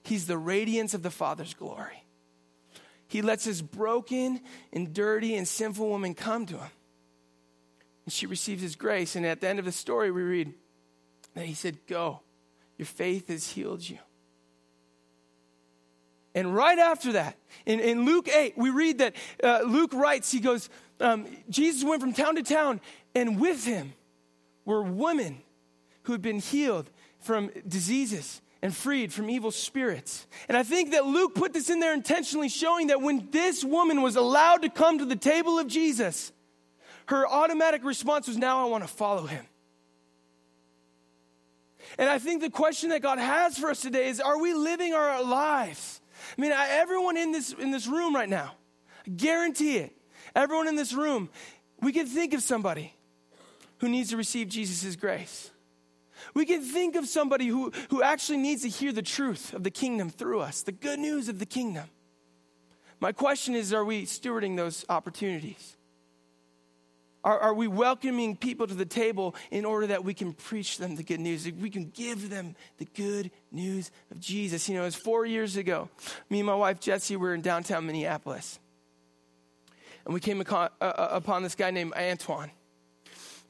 He's 0.03 0.25
the 0.25 0.37
radiance 0.37 0.95
of 0.95 1.03
the 1.03 1.11
Father's 1.11 1.53
glory. 1.53 2.03
He 3.07 3.21
lets 3.21 3.45
this 3.45 3.61
broken 3.61 4.41
and 4.73 4.93
dirty 4.93 5.35
and 5.35 5.47
sinful 5.47 5.87
woman 5.87 6.15
come 6.15 6.47
to 6.47 6.57
him. 6.57 6.71
And 8.05 8.13
she 8.13 8.25
receives 8.25 8.63
his 8.63 8.75
grace. 8.75 9.15
And 9.15 9.25
at 9.27 9.41
the 9.41 9.47
end 9.47 9.59
of 9.59 9.65
the 9.65 9.71
story, 9.71 10.09
we 10.09 10.23
read 10.23 10.53
that 11.35 11.45
he 11.45 11.53
said, 11.53 11.77
Go, 11.85 12.21
your 12.77 12.87
faith 12.87 13.27
has 13.27 13.47
healed 13.47 13.87
you. 13.87 13.99
And 16.33 16.55
right 16.55 16.79
after 16.79 17.11
that, 17.11 17.37
in, 17.65 17.79
in 17.79 18.05
Luke 18.05 18.27
8, 18.27 18.57
we 18.57 18.69
read 18.69 18.99
that 18.99 19.15
uh, 19.43 19.61
Luke 19.65 19.93
writes, 19.93 20.31
he 20.31 20.39
goes, 20.39 20.69
um, 21.01 21.27
Jesus 21.49 21.83
went 21.83 22.01
from 22.01 22.13
town 22.13 22.35
to 22.35 22.43
town, 22.43 22.79
and 23.13 23.39
with 23.39 23.65
him 23.65 23.93
were 24.65 24.81
women 24.81 25.41
who 26.03 26.11
had 26.11 26.21
been 26.21 26.39
healed 26.39 26.89
from 27.19 27.51
diseases 27.67 28.41
and 28.61 28.75
freed 28.75 29.11
from 29.11 29.29
evil 29.29 29.51
spirits. 29.51 30.27
And 30.47 30.55
I 30.55 30.63
think 30.63 30.91
that 30.91 31.05
Luke 31.05 31.33
put 31.33 31.53
this 31.53 31.69
in 31.69 31.79
there 31.79 31.93
intentionally, 31.93 32.49
showing 32.49 32.87
that 32.87 33.01
when 33.01 33.29
this 33.31 33.63
woman 33.63 34.01
was 34.01 34.15
allowed 34.15 34.61
to 34.61 34.69
come 34.69 34.99
to 34.99 35.05
the 35.05 35.15
table 35.15 35.57
of 35.57 35.67
Jesus, 35.67 36.31
her 37.07 37.27
automatic 37.27 37.83
response 37.83 38.27
was, 38.27 38.37
Now 38.37 38.65
I 38.65 38.69
want 38.69 38.83
to 38.83 38.87
follow 38.87 39.25
him. 39.25 39.45
And 41.97 42.09
I 42.09 42.19
think 42.19 42.41
the 42.41 42.49
question 42.49 42.89
that 42.89 43.01
God 43.01 43.17
has 43.17 43.57
for 43.57 43.69
us 43.69 43.81
today 43.81 44.07
is 44.07 44.19
Are 44.19 44.39
we 44.39 44.53
living 44.53 44.93
our 44.93 45.23
lives? 45.23 45.99
I 46.37 46.41
mean, 46.41 46.51
everyone 46.51 47.17
in 47.17 47.31
this, 47.31 47.51
in 47.51 47.71
this 47.71 47.87
room 47.87 48.15
right 48.15 48.29
now, 48.29 48.53
I 49.07 49.09
guarantee 49.09 49.77
it, 49.77 49.91
everyone 50.35 50.67
in 50.67 50.75
this 50.75 50.93
room, 50.93 51.29
we 51.81 51.91
can 51.91 52.05
think 52.05 52.35
of 52.35 52.43
somebody 52.43 52.93
who 53.81 53.89
needs 53.89 54.11
to 54.11 54.17
receive 54.17 54.47
Jesus' 54.47 54.95
grace. 54.95 55.49
We 56.35 56.45
can 56.45 56.61
think 56.61 56.95
of 56.95 57.07
somebody 57.07 57.47
who, 57.47 57.71
who 57.89 58.03
actually 58.03 58.37
needs 58.37 58.61
to 58.61 58.69
hear 58.69 58.91
the 58.91 59.01
truth 59.01 59.53
of 59.53 59.63
the 59.63 59.71
kingdom 59.71 60.11
through 60.11 60.39
us, 60.39 60.61
the 60.61 60.71
good 60.71 60.99
news 60.99 61.27
of 61.27 61.39
the 61.39 61.47
kingdom. 61.47 61.89
My 62.99 63.11
question 63.11 63.55
is 63.55 63.73
are 63.73 63.83
we 63.83 64.05
stewarding 64.05 64.55
those 64.55 64.85
opportunities? 64.87 65.77
Are, 67.23 67.39
are 67.39 67.53
we 67.53 67.67
welcoming 67.67 68.35
people 68.35 68.67
to 68.67 68.73
the 68.73 68.85
table 68.85 69.35
in 69.49 69.65
order 69.65 69.87
that 69.87 70.03
we 70.03 70.13
can 70.13 70.33
preach 70.33 70.77
them 70.77 70.95
the 70.95 71.03
good 71.03 71.19
news? 71.19 71.51
We 71.51 71.71
can 71.71 71.89
give 71.89 72.29
them 72.29 72.55
the 72.77 72.85
good 72.85 73.31
news 73.51 73.89
of 74.11 74.19
Jesus. 74.19 74.69
You 74.69 74.75
know, 74.75 74.81
it 74.83 74.85
was 74.85 74.95
four 74.95 75.25
years 75.25 75.57
ago. 75.57 75.89
Me 76.29 76.39
and 76.39 76.47
my 76.47 76.55
wife 76.55 76.79
Jessie 76.79 77.15
were 77.15 77.33
in 77.33 77.41
downtown 77.41 77.87
Minneapolis. 77.87 78.59
And 80.05 80.13
we 80.13 80.19
came 80.19 80.41
uh, 80.41 80.69
uh, 80.79 81.07
upon 81.11 81.41
this 81.41 81.55
guy 81.55 81.71
named 81.71 81.93
Antoine. 81.93 82.51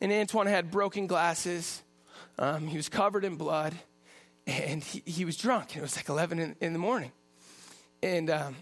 And 0.01 0.11
Antoine 0.11 0.47
had 0.47 0.71
broken 0.71 1.07
glasses 1.07 1.83
um, 2.41 2.67
he 2.67 2.77
was 2.77 2.89
covered 2.89 3.23
in 3.23 3.35
blood 3.35 3.75
and 4.47 4.83
he, 4.83 5.03
he 5.05 5.25
was 5.25 5.37
drunk. 5.37 5.73
And 5.73 5.77
it 5.77 5.81
was 5.81 5.95
like 5.95 6.09
11 6.09 6.39
in, 6.39 6.55
in 6.59 6.73
the 6.73 6.79
morning. 6.79 7.11
And, 8.01 8.29
um, 8.29 8.55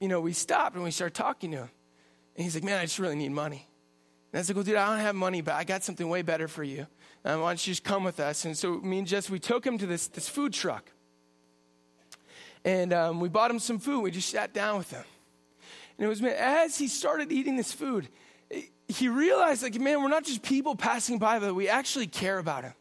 you 0.00 0.08
know, 0.08 0.20
we 0.20 0.32
stopped 0.32 0.74
and 0.74 0.84
we 0.84 0.90
started 0.90 1.14
talking 1.14 1.52
to 1.52 1.58
him. 1.58 1.70
And 2.36 2.44
he's 2.44 2.56
like, 2.56 2.64
man, 2.64 2.78
I 2.78 2.82
just 2.82 2.98
really 2.98 3.14
need 3.14 3.30
money. 3.30 3.68
And 4.32 4.38
I 4.38 4.40
was 4.40 4.48
like, 4.48 4.56
well, 4.56 4.64
dude, 4.64 4.74
I 4.74 4.88
don't 4.88 4.98
have 4.98 5.14
money, 5.14 5.42
but 5.42 5.54
I 5.54 5.62
got 5.62 5.84
something 5.84 6.08
way 6.08 6.22
better 6.22 6.48
for 6.48 6.64
you. 6.64 6.88
Um, 7.24 7.40
why 7.40 7.50
don't 7.50 7.66
you 7.66 7.70
just 7.70 7.84
come 7.84 8.02
with 8.02 8.18
us? 8.18 8.44
And 8.44 8.58
so 8.58 8.80
me 8.80 8.98
and 8.98 9.06
Jess, 9.06 9.30
we 9.30 9.38
took 9.38 9.64
him 9.64 9.78
to 9.78 9.86
this, 9.86 10.08
this 10.08 10.28
food 10.28 10.52
truck. 10.52 10.90
And 12.64 12.92
um, 12.92 13.20
we 13.20 13.28
bought 13.28 13.50
him 13.50 13.60
some 13.60 13.78
food. 13.78 14.00
We 14.00 14.10
just 14.10 14.28
sat 14.28 14.52
down 14.52 14.78
with 14.78 14.90
him. 14.90 15.04
And 15.98 16.06
it 16.06 16.08
was, 16.08 16.20
as 16.22 16.76
he 16.76 16.88
started 16.88 17.30
eating 17.30 17.56
this 17.56 17.72
food, 17.72 18.08
he 18.88 19.08
realized, 19.08 19.62
like, 19.62 19.78
man, 19.80 20.02
we're 20.02 20.08
not 20.08 20.24
just 20.24 20.42
people 20.42 20.76
passing 20.76 21.18
by, 21.18 21.38
but 21.38 21.54
we 21.54 21.68
actually 21.68 22.06
care 22.06 22.38
about 22.38 22.64
him. 22.64 22.74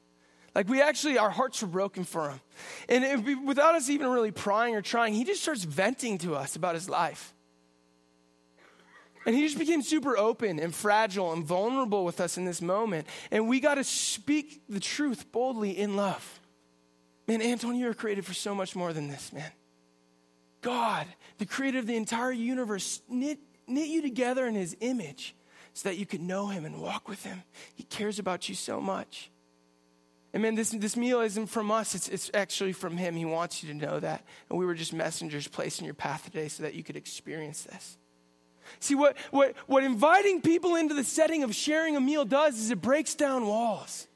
Like 0.55 0.69
we 0.69 0.81
actually, 0.81 1.17
our 1.17 1.31
hearts 1.31 1.61
were 1.61 1.67
broken 1.67 2.03
for 2.03 2.29
him. 2.29 2.41
And 2.87 3.03
it, 3.03 3.43
without 3.43 3.75
us 3.75 3.89
even 3.89 4.07
really 4.09 4.31
prying 4.31 4.75
or 4.75 4.81
trying, 4.81 5.13
he 5.13 5.23
just 5.23 5.41
starts 5.41 5.63
venting 5.63 6.19
to 6.19 6.35
us 6.35 6.55
about 6.55 6.75
his 6.75 6.89
life. 6.89 7.33
And 9.25 9.33
he 9.33 9.41
just 9.41 9.57
became 9.57 9.81
super 9.81 10.17
open 10.17 10.59
and 10.59 10.75
fragile 10.75 11.31
and 11.31 11.45
vulnerable 11.45 12.03
with 12.03 12.19
us 12.19 12.37
in 12.37 12.45
this 12.45 12.61
moment. 12.61 13.07
And 13.31 13.47
we 13.47 13.61
got 13.61 13.75
to 13.75 13.83
speak 13.83 14.61
the 14.67 14.81
truth 14.81 15.31
boldly 15.31 15.71
in 15.77 15.95
love. 15.95 16.39
Man, 17.27 17.41
Antoine, 17.41 17.77
you 17.77 17.89
are 17.89 17.93
created 17.93 18.25
for 18.25 18.33
so 18.33 18.53
much 18.53 18.75
more 18.75 18.91
than 18.91 19.07
this, 19.07 19.31
man. 19.31 19.51
God, 20.61 21.07
the 21.37 21.45
creator 21.45 21.79
of 21.79 21.87
the 21.87 21.95
entire 21.95 22.33
universe, 22.33 23.01
knit, 23.09 23.39
knit 23.65 23.87
you 23.87 24.01
together 24.01 24.45
in 24.45 24.55
his 24.55 24.75
image 24.81 25.35
so 25.73 25.89
that 25.89 25.97
you 25.97 26.05
could 26.05 26.21
know 26.21 26.47
him 26.47 26.65
and 26.65 26.81
walk 26.81 27.07
with 27.07 27.23
him. 27.23 27.43
He 27.73 27.83
cares 27.83 28.19
about 28.19 28.47
you 28.47 28.55
so 28.55 28.79
much. 28.79 29.31
And 30.33 30.41
man, 30.41 30.55
this, 30.55 30.71
this 30.71 30.97
meal 30.97 31.21
isn't 31.21 31.47
from 31.47 31.69
us, 31.69 31.93
it's, 31.93 32.09
it's 32.09 32.31
actually 32.33 32.73
from 32.73 32.97
Him. 32.97 33.15
He 33.15 33.25
wants 33.25 33.63
you 33.63 33.71
to 33.71 33.75
know 33.75 33.99
that. 33.99 34.25
And 34.49 34.57
we 34.57 34.65
were 34.65 34.73
just 34.73 34.91
messengers 34.91 35.47
placed 35.47 35.79
in 35.79 35.85
your 35.85 35.93
path 35.93 36.25
today 36.25 36.47
so 36.47 36.63
that 36.63 36.73
you 36.73 36.83
could 36.83 36.97
experience 36.97 37.61
this. 37.61 37.97
See, 38.79 38.95
what, 38.95 39.15
what, 39.29 39.55
what 39.67 39.83
inviting 39.83 40.41
people 40.41 40.75
into 40.75 40.95
the 40.95 41.03
setting 41.03 41.43
of 41.43 41.53
sharing 41.53 41.95
a 41.95 42.01
meal 42.01 42.25
does 42.25 42.57
is 42.57 42.71
it 42.71 42.81
breaks 42.81 43.13
down 43.13 43.45
walls. 43.45 44.07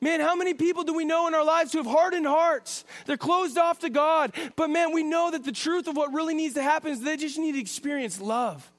Man, 0.00 0.20
how 0.20 0.36
many 0.36 0.54
people 0.54 0.84
do 0.84 0.94
we 0.94 1.04
know 1.04 1.26
in 1.28 1.34
our 1.34 1.44
lives 1.44 1.72
who 1.72 1.78
have 1.78 1.86
hardened 1.86 2.26
hearts? 2.26 2.84
They're 3.06 3.16
closed 3.16 3.58
off 3.58 3.80
to 3.80 3.90
God. 3.90 4.32
But 4.56 4.70
man, 4.70 4.92
we 4.92 5.02
know 5.02 5.30
that 5.30 5.44
the 5.44 5.52
truth 5.52 5.86
of 5.86 5.96
what 5.96 6.12
really 6.12 6.34
needs 6.34 6.54
to 6.54 6.62
happen 6.62 6.92
is 6.92 7.00
they 7.00 7.16
just 7.16 7.38
need 7.38 7.52
to 7.52 7.60
experience 7.60 8.20
love. 8.20 8.70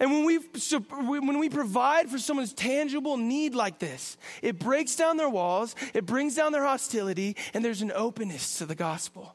And 0.00 0.10
when 0.10 0.24
we, 0.24 0.38
when 0.38 1.38
we 1.38 1.48
provide 1.48 2.08
for 2.10 2.18
someone's 2.18 2.52
tangible 2.52 3.16
need 3.16 3.54
like 3.54 3.78
this, 3.78 4.16
it 4.42 4.58
breaks 4.58 4.96
down 4.96 5.16
their 5.16 5.28
walls, 5.28 5.74
it 5.92 6.06
brings 6.06 6.34
down 6.34 6.52
their 6.52 6.64
hostility, 6.64 7.36
and 7.52 7.64
there's 7.64 7.82
an 7.82 7.92
openness 7.92 8.58
to 8.58 8.66
the 8.66 8.74
gospel. 8.74 9.34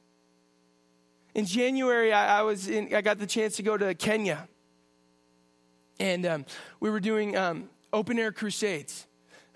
In 1.36 1.46
January, 1.46 2.12
I, 2.12 2.40
I 2.40 2.42
was 2.42 2.68
in, 2.68 2.94
I 2.94 3.02
got 3.02 3.20
the 3.20 3.28
chance 3.28 3.56
to 3.58 3.64
go 3.64 3.78
to 3.78 3.94
Kenya. 3.94 4.48
And 6.00 6.26
um, 6.26 6.46
we 6.80 6.90
were 6.90 7.00
doing 7.00 7.36
um, 7.36 7.70
open 7.92 8.18
air 8.18 8.32
crusades. 8.32 9.06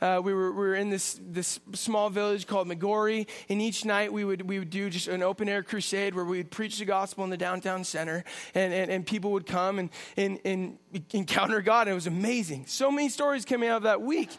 Uh, 0.04 0.20
we, 0.20 0.34
were, 0.34 0.52
we 0.52 0.58
were 0.58 0.76
in 0.76 0.90
this, 0.90 1.18
this 1.26 1.62
small 1.72 2.10
village 2.10 2.46
called 2.46 2.68
Migori, 2.68 3.26
and 3.48 3.62
each 3.62 3.86
night 3.86 4.12
we 4.12 4.26
would, 4.26 4.42
we 4.42 4.60
would 4.60 4.70
do 4.70 4.90
just 4.90 5.08
an 5.08 5.24
open 5.24 5.48
air 5.48 5.64
crusade 5.64 6.14
where 6.14 6.26
we 6.26 6.36
would 6.36 6.52
preach 6.52 6.78
the 6.78 6.84
gospel 6.84 7.24
in 7.24 7.30
the 7.30 7.38
downtown 7.38 7.86
center, 7.86 8.26
and, 8.54 8.74
and, 8.74 8.92
and 8.92 9.06
people 9.06 9.32
would 9.32 9.46
come 9.46 9.80
and, 9.80 9.90
and, 10.18 10.40
and 10.44 10.78
encounter 11.14 11.62
God. 11.62 11.88
And 11.88 11.92
it 11.92 11.96
was 11.96 12.08
amazing. 12.08 12.66
So 12.66 12.92
many 12.92 13.08
stories 13.08 13.46
coming 13.46 13.70
out 13.70 13.78
of 13.78 13.84
that 13.84 14.02
week. 14.02 14.30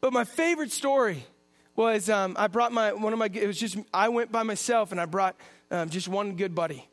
But 0.00 0.12
my 0.12 0.22
favorite 0.22 0.70
story 0.70 1.26
was 1.74 2.08
um, 2.08 2.36
I 2.38 2.46
brought 2.46 2.70
my, 2.70 2.92
one 2.92 3.12
of 3.12 3.18
my, 3.18 3.28
it 3.32 3.48
was 3.48 3.58
just, 3.58 3.76
I 3.92 4.10
went 4.10 4.30
by 4.30 4.44
myself 4.44 4.92
and 4.92 5.00
I 5.00 5.06
brought 5.06 5.34
um, 5.72 5.90
just 5.90 6.06
one 6.06 6.36
good 6.36 6.54
buddy 6.54 6.88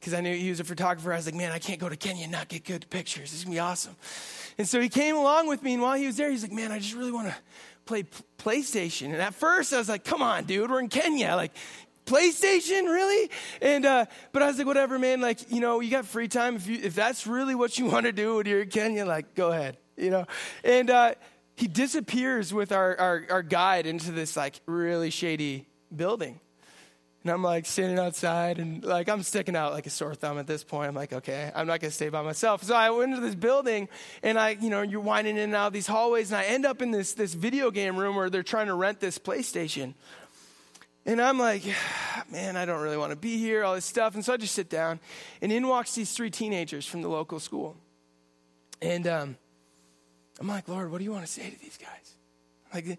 because 0.00 0.14
I 0.14 0.22
knew 0.22 0.34
he 0.34 0.48
was 0.48 0.60
a 0.60 0.64
photographer. 0.64 1.12
I 1.12 1.16
was 1.16 1.26
like, 1.26 1.34
man, 1.34 1.52
I 1.52 1.58
can't 1.58 1.78
go 1.78 1.88
to 1.88 1.96
Kenya 1.96 2.22
and 2.22 2.32
not 2.32 2.48
get 2.48 2.64
good 2.64 2.88
pictures. 2.88 3.30
This 3.30 3.40
is 3.40 3.44
going 3.44 3.52
to 3.52 3.56
be 3.56 3.60
awesome. 3.60 3.96
And 4.56 4.66
so 4.66 4.80
he 4.80 4.88
came 4.88 5.14
along 5.14 5.46
with 5.46 5.62
me, 5.62 5.74
and 5.74 5.82
while 5.82 5.96
he 5.96 6.06
was 6.06 6.16
there, 6.16 6.30
he's 6.30 6.42
like, 6.42 6.52
man, 6.52 6.72
I 6.72 6.78
just 6.78 6.94
really 6.94 7.12
want 7.12 7.28
to 7.28 7.36
play 7.84 8.04
PlayStation. 8.38 9.06
And 9.06 9.16
at 9.16 9.34
first 9.34 9.72
I 9.72 9.78
was 9.78 9.88
like, 9.88 10.04
come 10.04 10.22
on, 10.22 10.44
dude, 10.44 10.70
we're 10.70 10.80
in 10.80 10.88
Kenya. 10.88 11.36
Like, 11.36 11.52
PlayStation, 12.06 12.84
really? 12.84 13.30
And 13.62 13.86
uh, 13.86 14.06
but 14.32 14.42
I 14.42 14.48
was 14.48 14.58
like, 14.58 14.66
whatever, 14.66 14.98
man. 14.98 15.20
Like, 15.20 15.52
you 15.52 15.60
know, 15.60 15.80
you 15.80 15.90
got 15.90 16.06
free 16.06 16.26
time. 16.26 16.56
If 16.56 16.66
you 16.66 16.78
if 16.82 16.94
that's 16.94 17.26
really 17.26 17.54
what 17.54 17.78
you 17.78 17.86
want 17.86 18.06
to 18.06 18.12
do 18.12 18.36
when 18.36 18.46
you're 18.46 18.62
in 18.62 18.70
Kenya, 18.70 19.04
like, 19.04 19.34
go 19.34 19.52
ahead. 19.52 19.76
You 19.96 20.10
know. 20.10 20.26
And 20.64 20.90
uh, 20.90 21.14
he 21.56 21.68
disappears 21.68 22.52
with 22.52 22.72
our, 22.72 22.98
our 22.98 23.24
our 23.30 23.42
guide 23.42 23.86
into 23.86 24.10
this 24.10 24.36
like 24.36 24.60
really 24.66 25.10
shady 25.10 25.68
building. 25.94 26.40
And 27.22 27.30
I'm 27.30 27.42
like 27.42 27.66
standing 27.66 27.98
outside 27.98 28.58
and 28.58 28.82
like 28.82 29.08
I'm 29.08 29.22
sticking 29.22 29.54
out 29.54 29.72
like 29.72 29.86
a 29.86 29.90
sore 29.90 30.14
thumb 30.14 30.38
at 30.38 30.46
this 30.46 30.64
point. 30.64 30.88
I'm 30.88 30.94
like, 30.94 31.12
okay, 31.12 31.52
I'm 31.54 31.66
not 31.66 31.80
gonna 31.80 31.90
stay 31.90 32.08
by 32.08 32.22
myself. 32.22 32.62
So 32.62 32.74
I 32.74 32.88
went 32.90 33.12
into 33.12 33.20
this 33.20 33.34
building 33.34 33.88
and 34.22 34.38
I, 34.38 34.56
you 34.60 34.70
know, 34.70 34.80
you're 34.80 35.00
winding 35.00 35.36
in 35.36 35.42
and 35.42 35.54
out 35.54 35.68
of 35.68 35.72
these 35.74 35.86
hallways 35.86 36.30
and 36.32 36.38
I 36.38 36.44
end 36.44 36.64
up 36.64 36.80
in 36.80 36.92
this 36.92 37.12
this 37.12 37.34
video 37.34 37.70
game 37.70 37.96
room 37.96 38.16
where 38.16 38.30
they're 38.30 38.42
trying 38.42 38.68
to 38.68 38.74
rent 38.74 39.00
this 39.00 39.18
PlayStation. 39.18 39.94
And 41.04 41.20
I'm 41.20 41.38
like, 41.38 41.62
man, 42.32 42.56
I 42.56 42.64
don't 42.64 42.80
really 42.80 42.96
want 42.96 43.10
to 43.10 43.16
be 43.16 43.36
here, 43.36 43.64
all 43.64 43.74
this 43.74 43.84
stuff. 43.84 44.14
And 44.14 44.24
so 44.24 44.32
I 44.32 44.38
just 44.38 44.54
sit 44.54 44.70
down 44.70 44.98
and 45.42 45.52
in 45.52 45.68
walks 45.68 45.94
these 45.94 46.12
three 46.12 46.30
teenagers 46.30 46.86
from 46.86 47.02
the 47.02 47.08
local 47.08 47.38
school. 47.38 47.76
And 48.80 49.06
um, 49.06 49.36
I'm 50.40 50.48
like, 50.48 50.68
Lord, 50.68 50.90
what 50.90 50.98
do 50.98 51.04
you 51.04 51.12
want 51.12 51.26
to 51.26 51.30
say 51.30 51.50
to 51.50 51.60
these 51.60 51.76
guys? 51.76 52.14
Like, 52.72 52.98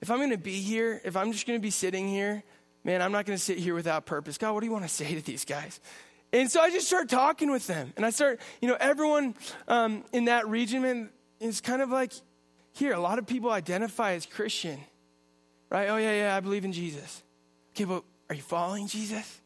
if 0.00 0.10
I'm 0.10 0.18
to 0.30 0.38
be 0.38 0.60
here, 0.60 1.00
if 1.04 1.16
I'm 1.16 1.32
just 1.32 1.46
to 1.58 1.62
be 1.62 1.70
sitting 1.70 2.08
here, 2.08 2.44
man, 2.84 3.02
I'm 3.02 3.12
not 3.12 3.26
going 3.26 3.36
to 3.36 3.42
sit 3.42 3.58
here 3.58 3.74
without 3.74 4.06
purpose. 4.06 4.38
God, 4.38 4.52
what 4.52 4.60
do 4.60 4.66
you 4.66 4.72
want 4.72 4.84
to 4.84 4.88
say 4.88 5.14
to 5.14 5.22
these 5.22 5.44
guys? 5.44 5.80
And 6.32 6.50
so 6.50 6.60
I 6.60 6.70
just 6.70 6.86
start 6.86 7.08
talking 7.08 7.50
with 7.50 7.66
them. 7.66 7.92
And 7.96 8.06
I 8.06 8.10
start, 8.10 8.40
you 8.60 8.68
know, 8.68 8.76
everyone 8.78 9.34
um, 9.66 10.04
in 10.12 10.26
that 10.26 10.48
region, 10.48 10.82
man, 10.82 11.10
is 11.40 11.60
kind 11.60 11.82
of 11.82 11.90
like, 11.90 12.12
here, 12.72 12.92
a 12.92 13.00
lot 13.00 13.18
of 13.18 13.26
people 13.26 13.50
identify 13.50 14.12
as 14.12 14.26
Christian, 14.26 14.78
right? 15.70 15.88
Oh, 15.88 15.96
yeah, 15.96 16.12
yeah, 16.12 16.36
I 16.36 16.40
believe 16.40 16.64
in 16.64 16.72
Jesus. 16.72 17.22
Okay, 17.74 17.84
but 17.84 18.04
are 18.28 18.34
you 18.34 18.42
following 18.42 18.86
Jesus? 18.86 19.40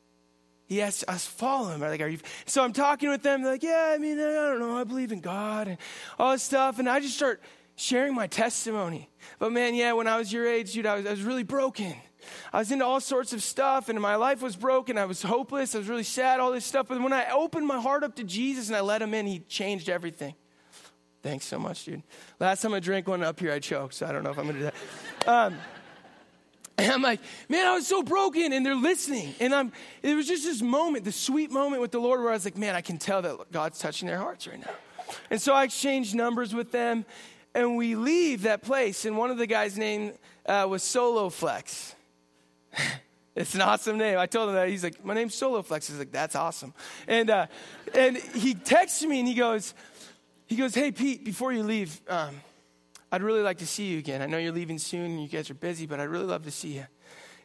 He 0.67 0.83
asks 0.83 1.05
us 1.09 1.27
follow 1.27 1.71
him. 1.71 1.81
Like, 1.81 2.01
are 2.01 2.09
you? 2.09 2.19
So 2.47 2.63
I'm 2.63 2.73
talking 2.73 3.11
with 3.11 3.23
them. 3.23 3.43
They're 3.43 3.53
like, 3.53 3.63
yeah, 3.63 3.93
I 3.95 3.99
mean, 3.99 4.19
I 4.19 4.33
don't 4.33 4.61
know. 4.61 4.77
I 4.77 4.85
believe 4.85 5.13
in 5.13 5.21
God 5.21 5.69
and 5.69 5.79
all 6.19 6.33
this 6.33 6.43
stuff. 6.43 6.79
And 6.79 6.89
I 6.89 7.01
just 7.01 7.17
start 7.17 7.43
sharing 7.77 8.15
my 8.15 8.27
testimony. 8.27 9.11
But 9.39 9.53
man, 9.53 9.75
yeah, 9.75 9.93
when 9.93 10.07
I 10.07 10.17
was 10.17 10.33
your 10.33 10.47
age, 10.47 10.73
dude, 10.73 10.87
I 10.87 10.97
was, 10.97 11.07
I 11.07 11.11
was 11.11 11.23
really 11.23 11.43
broken. 11.43 11.95
I 12.55 12.59
was 12.59 12.71
into 12.71 12.85
all 12.85 13.01
sorts 13.01 13.33
of 13.33 13.43
stuff 13.43 13.89
and 13.89 14.01
my 14.01 14.15
life 14.15 14.41
was 14.41 14.55
broken. 14.55 14.97
I 14.97 15.07
was 15.07 15.21
hopeless. 15.21 15.75
I 15.75 15.79
was 15.79 15.89
really 15.89 16.05
sad, 16.05 16.39
all 16.39 16.53
this 16.53 16.65
stuff. 16.65 16.87
But 16.89 17.03
when 17.03 17.13
I 17.13 17.29
opened 17.31 17.67
my 17.67 17.81
heart 17.81 18.05
up 18.05 18.15
to 18.15 18.23
Jesus 18.23 18.69
and 18.69 18.77
I 18.77 18.81
let 18.81 19.03
him 19.03 19.13
in, 19.13 19.27
he 19.27 19.41
changed 19.41 19.89
everything. 19.89 20.37
Thanks 21.21 21.47
so 21.47 21.59
much, 21.59 21.85
dude. 21.85 22.05
Last 22.39 22.63
time 22.63 22.73
I 22.73 22.79
drank 22.79 23.09
one 23.09 23.25
up 23.25 23.41
here, 23.41 23.51
I 23.51 23.59
choked, 23.59 23.95
so 23.95 24.07
I 24.07 24.13
don't 24.13 24.23
know 24.23 24.31
if 24.31 24.39
I'm 24.39 24.45
going 24.45 24.55
to 24.55 24.61
do 24.61 24.71
that. 24.71 25.29
Um, 25.29 25.57
and 26.79 26.93
I'm 26.93 27.03
like, 27.03 27.19
man, 27.49 27.67
I 27.67 27.75
was 27.75 27.89
so 27.89 28.05
broken. 28.05 28.53
And 28.53 28.65
they're 28.65 28.77
listening. 28.77 29.35
And 29.41 29.53
I'm, 29.53 29.73
it 30.01 30.15
was 30.15 30.29
just 30.29 30.45
this 30.45 30.63
moment, 30.63 31.05
the 31.05 31.11
sweet 31.11 31.51
moment 31.51 31.83
with 31.83 31.91
the 31.91 32.01
Lord 32.01 32.21
where 32.21 32.31
I 32.31 32.35
was 32.35 32.45
like, 32.45 32.57
man, 32.57 32.77
I 32.77 32.83
can 32.83 32.99
tell 32.99 33.21
that 33.23 33.51
God's 33.51 33.81
touching 33.81 34.07
their 34.07 34.19
hearts 34.19 34.47
right 34.47 34.61
now. 34.61 34.71
And 35.29 35.43
so 35.43 35.55
I 35.55 35.65
exchanged 35.65 36.15
numbers 36.15 36.55
with 36.55 36.71
them. 36.71 37.05
And 37.53 37.77
we 37.77 37.97
leave 37.97 38.43
that 38.43 38.63
place. 38.63 39.05
And 39.07 39.19
one 39.19 39.33
of 39.33 39.39
the 39.39 39.49
guys' 39.49 39.77
name 39.77 40.13
uh, 40.47 40.69
was 40.71 40.85
Solo 40.85 41.31
Flex. 41.31 41.97
it's 43.35 43.55
an 43.55 43.61
awesome 43.63 43.99
name. 43.99 44.19
I 44.19 44.27
told 44.27 44.51
him 44.51 44.55
that. 44.57 44.69
He's 44.69 44.85
like, 44.85 45.05
my 45.05 45.15
name's 45.15 45.35
Solo 45.35 45.63
Flex. 45.63 45.89
He's 45.89 45.99
like, 45.99 46.13
that's 46.13 46.37
awesome. 46.37 46.75
And, 47.07 47.31
uh, 47.31 47.47
and 47.95 48.17
he 48.17 48.55
texts 48.55 49.03
me 49.05 49.19
and 49.19 49.29
he 49.29 49.35
goes, 49.35 49.75
he 50.47 50.57
goes, 50.57 50.75
hey, 50.75 50.93
Pete, 50.93 51.25
before 51.25 51.53
you 51.53 51.63
leave, 51.63 52.01
um, 52.09 52.35
I'd 53.11 53.23
really 53.23 53.43
like 53.43 53.59
to 53.59 53.67
see 53.67 53.87
you 53.87 53.99
again. 53.99 54.23
I 54.23 54.27
know 54.27 54.39
you're 54.39 54.53
leaving 54.53 54.79
soon 54.79 55.13
and 55.13 55.23
you 55.23 55.29
guys 55.29 55.51
are 55.51 55.55
busy, 55.55 55.87
but 55.87 56.01
I'd 56.01 56.09
really 56.09 56.27
love 56.27 56.45
to 56.45 56.51
see 56.51 56.75
you. 56.75 56.87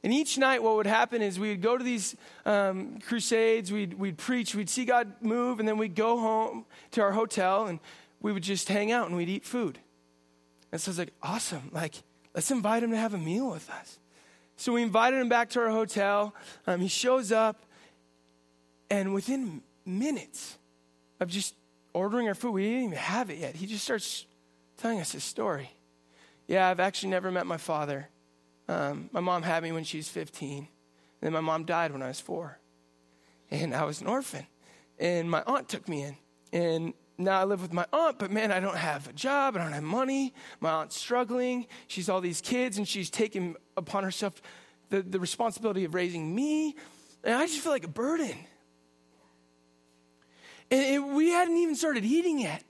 And 0.03 0.13
each 0.13 0.37
night, 0.37 0.63
what 0.63 0.75
would 0.77 0.87
happen 0.87 1.21
is 1.21 1.39
we'd 1.39 1.61
go 1.61 1.77
to 1.77 1.83
these 1.83 2.15
um, 2.45 2.99
crusades, 2.99 3.71
we'd, 3.71 3.93
we'd 3.93 4.17
preach, 4.17 4.55
we'd 4.55 4.69
see 4.69 4.85
God 4.85 5.11
move, 5.21 5.59
and 5.59 5.67
then 5.67 5.77
we'd 5.77 5.95
go 5.95 6.17
home 6.17 6.65
to 6.91 7.01
our 7.01 7.11
hotel 7.11 7.67
and 7.67 7.79
we 8.21 8.31
would 8.31 8.43
just 8.43 8.69
hang 8.69 8.91
out 8.91 9.07
and 9.07 9.15
we'd 9.15 9.29
eat 9.29 9.45
food. 9.45 9.79
And 10.71 10.79
so 10.79 10.89
I 10.89 10.91
was 10.91 10.99
like, 10.99 11.13
awesome. 11.21 11.69
Like, 11.73 11.95
let's 12.33 12.49
invite 12.51 12.83
him 12.83 12.91
to 12.91 12.97
have 12.97 13.13
a 13.13 13.17
meal 13.17 13.49
with 13.49 13.69
us. 13.69 13.99
So 14.59 14.73
we 14.73 14.81
invited 14.81 15.21
him 15.21 15.29
back 15.29 15.51
to 15.51 15.61
our 15.61 15.69
hotel. 15.69 16.35
Um, 16.67 16.81
he 16.81 16.89
shows 16.89 17.31
up, 17.31 17.63
and 18.89 19.13
within 19.13 19.61
minutes 19.85 20.57
of 21.21 21.29
just 21.29 21.55
ordering 21.93 22.27
our 22.27 22.35
food, 22.35 22.51
we 22.51 22.63
didn't 22.63 22.83
even 22.87 22.97
have 22.97 23.29
it 23.29 23.37
yet. 23.37 23.55
He 23.55 23.65
just 23.65 23.85
starts 23.85 24.25
telling 24.75 24.99
us 24.99 25.13
his 25.13 25.23
story. 25.23 25.71
Yeah, 26.45 26.67
I've 26.67 26.81
actually 26.81 27.09
never 27.11 27.31
met 27.31 27.47
my 27.47 27.55
father. 27.55 28.09
Um, 28.67 29.09
my 29.13 29.21
mom 29.21 29.43
had 29.43 29.63
me 29.63 29.71
when 29.71 29.85
she 29.85 29.95
was 29.95 30.09
15. 30.09 30.57
And 30.57 30.67
then 31.21 31.31
my 31.31 31.39
mom 31.39 31.63
died 31.63 31.93
when 31.93 32.01
I 32.01 32.09
was 32.09 32.19
four. 32.19 32.59
And 33.49 33.73
I 33.73 33.85
was 33.85 34.01
an 34.01 34.07
orphan. 34.07 34.45
And 34.99 35.31
my 35.31 35.41
aunt 35.47 35.69
took 35.69 35.87
me 35.87 36.03
in. 36.03 36.17
And 36.51 36.93
now 37.19 37.41
I 37.41 37.43
live 37.43 37.61
with 37.61 37.73
my 37.73 37.85
aunt, 37.91 38.17
but 38.17 38.31
man, 38.31 38.49
I 38.49 38.61
don't 38.61 38.77
have 38.77 39.09
a 39.09 39.13
job. 39.13 39.57
I 39.57 39.63
don't 39.63 39.73
have 39.73 39.83
money. 39.83 40.33
My 40.61 40.71
aunt's 40.71 40.97
struggling. 40.97 41.67
She's 41.87 42.07
all 42.07 42.21
these 42.21 42.39
kids, 42.39 42.77
and 42.77 42.87
she's 42.87 43.09
taking 43.09 43.57
upon 43.75 44.05
herself 44.05 44.41
the, 44.89 45.01
the 45.01 45.19
responsibility 45.19 45.83
of 45.83 45.93
raising 45.93 46.33
me. 46.33 46.75
And 47.25 47.35
I 47.35 47.45
just 47.45 47.59
feel 47.59 47.73
like 47.73 47.83
a 47.83 47.89
burden. 47.89 48.37
And 50.71 50.81
it, 50.81 50.99
we 50.99 51.29
hadn't 51.29 51.57
even 51.57 51.75
started 51.75 52.05
eating 52.05 52.39
yet. 52.39 52.63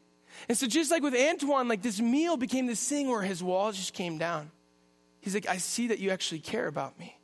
And 0.48 0.58
so, 0.58 0.66
just 0.66 0.90
like 0.90 1.04
with 1.04 1.16
Antoine, 1.16 1.68
like 1.68 1.84
this 1.84 2.02
meal 2.02 2.36
became 2.36 2.66
this 2.66 2.84
thing 2.88 3.08
where 3.08 3.22
his 3.22 3.44
walls 3.44 3.76
just 3.76 3.94
came 3.94 4.18
down. 4.18 4.50
He's 5.22 5.36
like, 5.36 5.48
I 5.48 5.58
see 5.58 5.88
that 5.88 6.00
you 6.00 6.10
actually 6.10 6.40
care 6.40 6.66
about 6.66 6.98
me. 6.98 7.19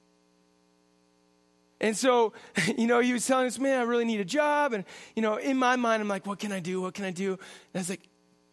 And 1.86 1.95
so, 1.95 2.34
you 2.78 2.88
know, 2.88 3.00
he 3.00 3.13
was 3.13 3.26
telling 3.28 3.45
us, 3.45 3.60
man, 3.60 3.80
I 3.80 3.84
really 3.84 4.06
need 4.06 4.19
a 4.19 4.26
job. 4.26 4.74
And, 4.74 4.86
you 5.15 5.21
know, 5.21 5.36
in 5.36 5.56
my 5.58 5.76
mind, 5.76 6.02
I'm 6.02 6.08
like, 6.08 6.26
what 6.26 6.39
can 6.39 6.52
I 6.52 6.60
do? 6.60 6.82
What 6.82 6.95
can 6.95 7.06
I 7.06 7.12
do? 7.12 7.34
And 7.34 7.39
I 7.76 7.78
was 7.78 7.89
like, 7.89 8.02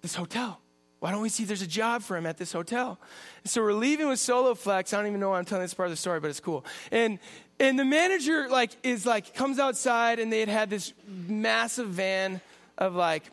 this 0.03 0.15
hotel. 0.15 0.61
Why 1.01 1.11
don't 1.11 1.23
we 1.23 1.31
see 1.31 1.45
there's 1.45 1.63
a 1.63 1.67
job 1.67 2.03
for 2.03 2.17
him 2.17 2.27
at 2.27 2.37
this 2.37 2.53
hotel? 2.53 2.99
And 3.43 3.51
so 3.51 3.63
we're 3.63 3.73
leaving 3.73 4.09
with 4.09 4.21
Solo 4.21 4.55
Flex. 4.55 4.93
I 4.93 4.99
don't 4.99 5.07
even 5.07 5.19
know 5.19 5.31
why 5.31 5.39
I'm 5.39 5.47
telling 5.47 5.65
this 5.65 5.73
part 5.73 5.87
of 5.87 5.93
the 5.93 5.97
story, 5.97 6.21
but 6.21 6.29
it's 6.29 6.41
cool. 6.41 6.65
And 6.93 7.19
and 7.59 7.79
the 7.79 7.85
manager 7.85 8.49
like 8.49 8.71
is 8.85 9.05
like 9.05 9.35
comes 9.35 9.59
outside 9.59 10.21
and 10.21 10.33
they 10.33 10.41
had 10.41 10.49
had 10.49 10.71
this 10.71 10.93
massive 11.07 11.89
van 11.89 12.41
of 12.79 12.95
like, 12.95 13.25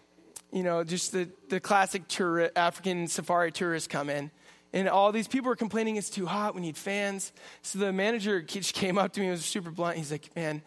you 0.51 0.63
know, 0.63 0.83
just 0.83 1.11
the, 1.11 1.29
the 1.49 1.59
classic 1.59 2.07
tour, 2.07 2.49
African 2.55 3.07
safari 3.07 3.51
tourists 3.51 3.87
come 3.87 4.09
in. 4.09 4.31
And 4.71 4.87
all 4.87 5.11
these 5.11 5.27
people 5.27 5.49
were 5.49 5.55
complaining 5.55 5.95
it's 5.95 6.09
too 6.09 6.25
hot, 6.25 6.53
we 6.53 6.61
need 6.61 6.77
fans. 6.77 7.31
So 7.61 7.79
the 7.79 7.91
manager 7.91 8.41
came 8.41 8.97
up 8.97 9.13
to 9.13 9.19
me, 9.19 9.27
and 9.27 9.31
was 9.31 9.45
super 9.45 9.71
blunt. 9.71 9.97
He's 9.97 10.11
like, 10.11 10.35
Man, 10.35 10.61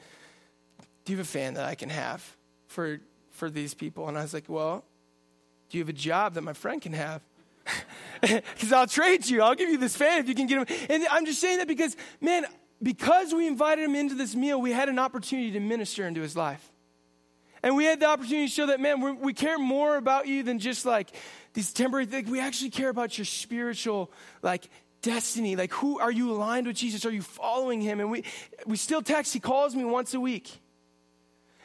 do 1.04 1.12
you 1.12 1.18
have 1.18 1.26
a 1.26 1.28
fan 1.28 1.54
that 1.54 1.64
I 1.64 1.74
can 1.74 1.88
have 1.88 2.36
for, 2.66 3.00
for 3.30 3.48
these 3.48 3.74
people? 3.74 4.08
And 4.08 4.18
I 4.18 4.22
was 4.22 4.34
like, 4.34 4.48
Well, 4.48 4.84
do 5.70 5.78
you 5.78 5.84
have 5.84 5.88
a 5.88 5.94
job 5.94 6.34
that 6.34 6.42
my 6.42 6.52
friend 6.52 6.80
can 6.80 6.92
have? 6.92 7.22
Because 8.20 8.72
I'll 8.72 8.86
trade 8.86 9.26
you. 9.28 9.42
I'll 9.42 9.56
give 9.56 9.68
you 9.68 9.78
this 9.78 9.96
fan 9.96 10.20
if 10.20 10.28
you 10.28 10.36
can 10.36 10.46
get 10.46 10.58
him. 10.58 10.86
And 10.88 11.04
I'm 11.10 11.26
just 11.26 11.40
saying 11.40 11.58
that 11.58 11.66
because, 11.66 11.96
man, 12.20 12.46
because 12.80 13.34
we 13.34 13.48
invited 13.48 13.84
him 13.84 13.96
into 13.96 14.14
this 14.14 14.36
meal, 14.36 14.60
we 14.60 14.70
had 14.70 14.88
an 14.88 15.00
opportunity 15.00 15.50
to 15.50 15.58
minister 15.58 16.06
into 16.06 16.20
his 16.20 16.36
life. 16.36 16.70
And 17.64 17.76
we 17.76 17.84
had 17.84 17.98
the 17.98 18.06
opportunity 18.06 18.46
to 18.46 18.52
show 18.52 18.66
that, 18.66 18.78
man, 18.78 19.20
we 19.20 19.32
care 19.32 19.58
more 19.58 19.96
about 19.96 20.28
you 20.28 20.44
than 20.44 20.60
just 20.60 20.84
like 20.86 21.10
these 21.54 21.72
temporary 21.72 22.06
things. 22.06 22.30
We 22.30 22.40
actually 22.40 22.70
care 22.70 22.88
about 22.88 23.18
your 23.18 23.24
spiritual, 23.24 24.10
like, 24.42 24.68
destiny. 25.02 25.56
Like, 25.56 25.72
who 25.72 25.98
are 25.98 26.10
you 26.10 26.30
aligned 26.32 26.66
with 26.66 26.76
Jesus? 26.76 27.04
Are 27.04 27.10
you 27.10 27.22
following 27.22 27.80
him? 27.80 28.00
And 28.00 28.10
we, 28.10 28.24
we 28.66 28.76
still 28.76 29.02
text. 29.02 29.32
He 29.32 29.40
calls 29.40 29.74
me 29.74 29.84
once 29.84 30.14
a 30.14 30.20
week. 30.20 30.50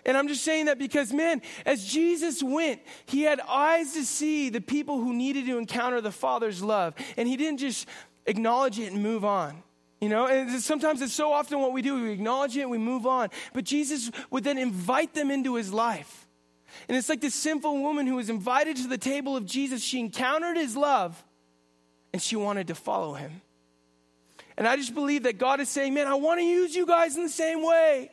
And 0.06 0.16
I'm 0.16 0.28
just 0.28 0.44
saying 0.44 0.66
that 0.66 0.80
because, 0.80 1.12
man, 1.12 1.42
as 1.66 1.86
Jesus 1.86 2.42
went, 2.42 2.82
he 3.06 3.24
had 3.24 3.42
eyes 3.42 3.94
to 3.94 4.04
see 4.06 4.50
the 4.50 4.62
people 4.62 5.00
who 5.00 5.14
needed 5.14 5.46
to 5.48 5.58
encounter 5.58 6.00
the 6.00 6.12
Father's 6.12 6.64
love. 6.64 6.94
And 7.18 7.28
he 7.28 7.36
didn't 7.36 7.60
just 7.60 7.88
acknowledge 8.26 8.80
it 8.80 8.92
and 8.92 9.04
move 9.04 9.26
on. 9.26 9.64
You 10.00 10.10
know, 10.10 10.28
and 10.28 10.62
sometimes 10.62 11.02
it's 11.02 11.14
so 11.14 11.34
often 11.34 11.60
what 11.60 11.74
we 11.74 11.82
do. 11.82 12.02
We 12.02 12.12
acknowledge 12.12 12.56
it 12.56 12.62
and 12.62 12.72
we 12.72 12.78
move 12.78 13.08
on. 13.08 13.30
But 13.54 13.64
Jesus 13.64 14.12
would 14.30 14.44
then 14.44 14.58
invite 14.58 15.14
them 15.14 15.32
into 15.32 15.56
his 15.56 15.74
life. 15.74 16.27
And 16.88 16.98
it's 16.98 17.10
like 17.10 17.22
this 17.22 17.36
sinful 17.36 17.82
woman 17.82 18.08
who 18.08 18.16
was 18.16 18.30
invited 18.30 18.78
to 18.78 18.88
the 18.88 18.98
table 18.98 19.36
of 19.36 19.46
Jesus. 19.46 19.82
She 19.82 20.00
encountered 20.00 20.58
his 20.58 20.76
love 20.76 21.24
and 22.14 22.22
she 22.22 22.36
wanted 22.36 22.68
to 22.68 22.76
follow 22.76 23.14
him. 23.14 23.42
And 24.58 24.68
I 24.68 24.76
just 24.76 24.94
believe 24.94 25.24
that 25.24 25.38
God 25.38 25.60
is 25.60 25.70
saying, 25.70 25.94
man, 25.94 26.08
I 26.08 26.16
want 26.16 26.40
to 26.40 26.46
use 26.46 26.76
you 26.76 26.86
guys 26.86 27.16
in 27.16 27.24
the 27.24 27.30
same 27.30 27.64
way. 27.64 28.12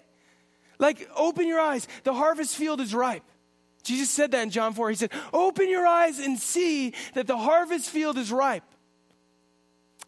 Like, 0.78 1.08
open 1.16 1.46
your 1.46 1.60
eyes. 1.60 1.88
The 2.02 2.12
harvest 2.12 2.56
field 2.56 2.80
is 2.80 2.94
ripe. 2.94 3.22
Jesus 3.82 4.10
said 4.10 4.32
that 4.32 4.42
in 4.42 4.50
John 4.50 4.74
4. 4.74 4.90
He 4.90 4.96
said, 4.96 5.12
Open 5.32 5.68
your 5.68 5.86
eyes 5.86 6.18
and 6.18 6.38
see 6.38 6.94
that 7.14 7.26
the 7.26 7.36
harvest 7.36 7.90
field 7.90 8.18
is 8.18 8.32
ripe. 8.32 8.64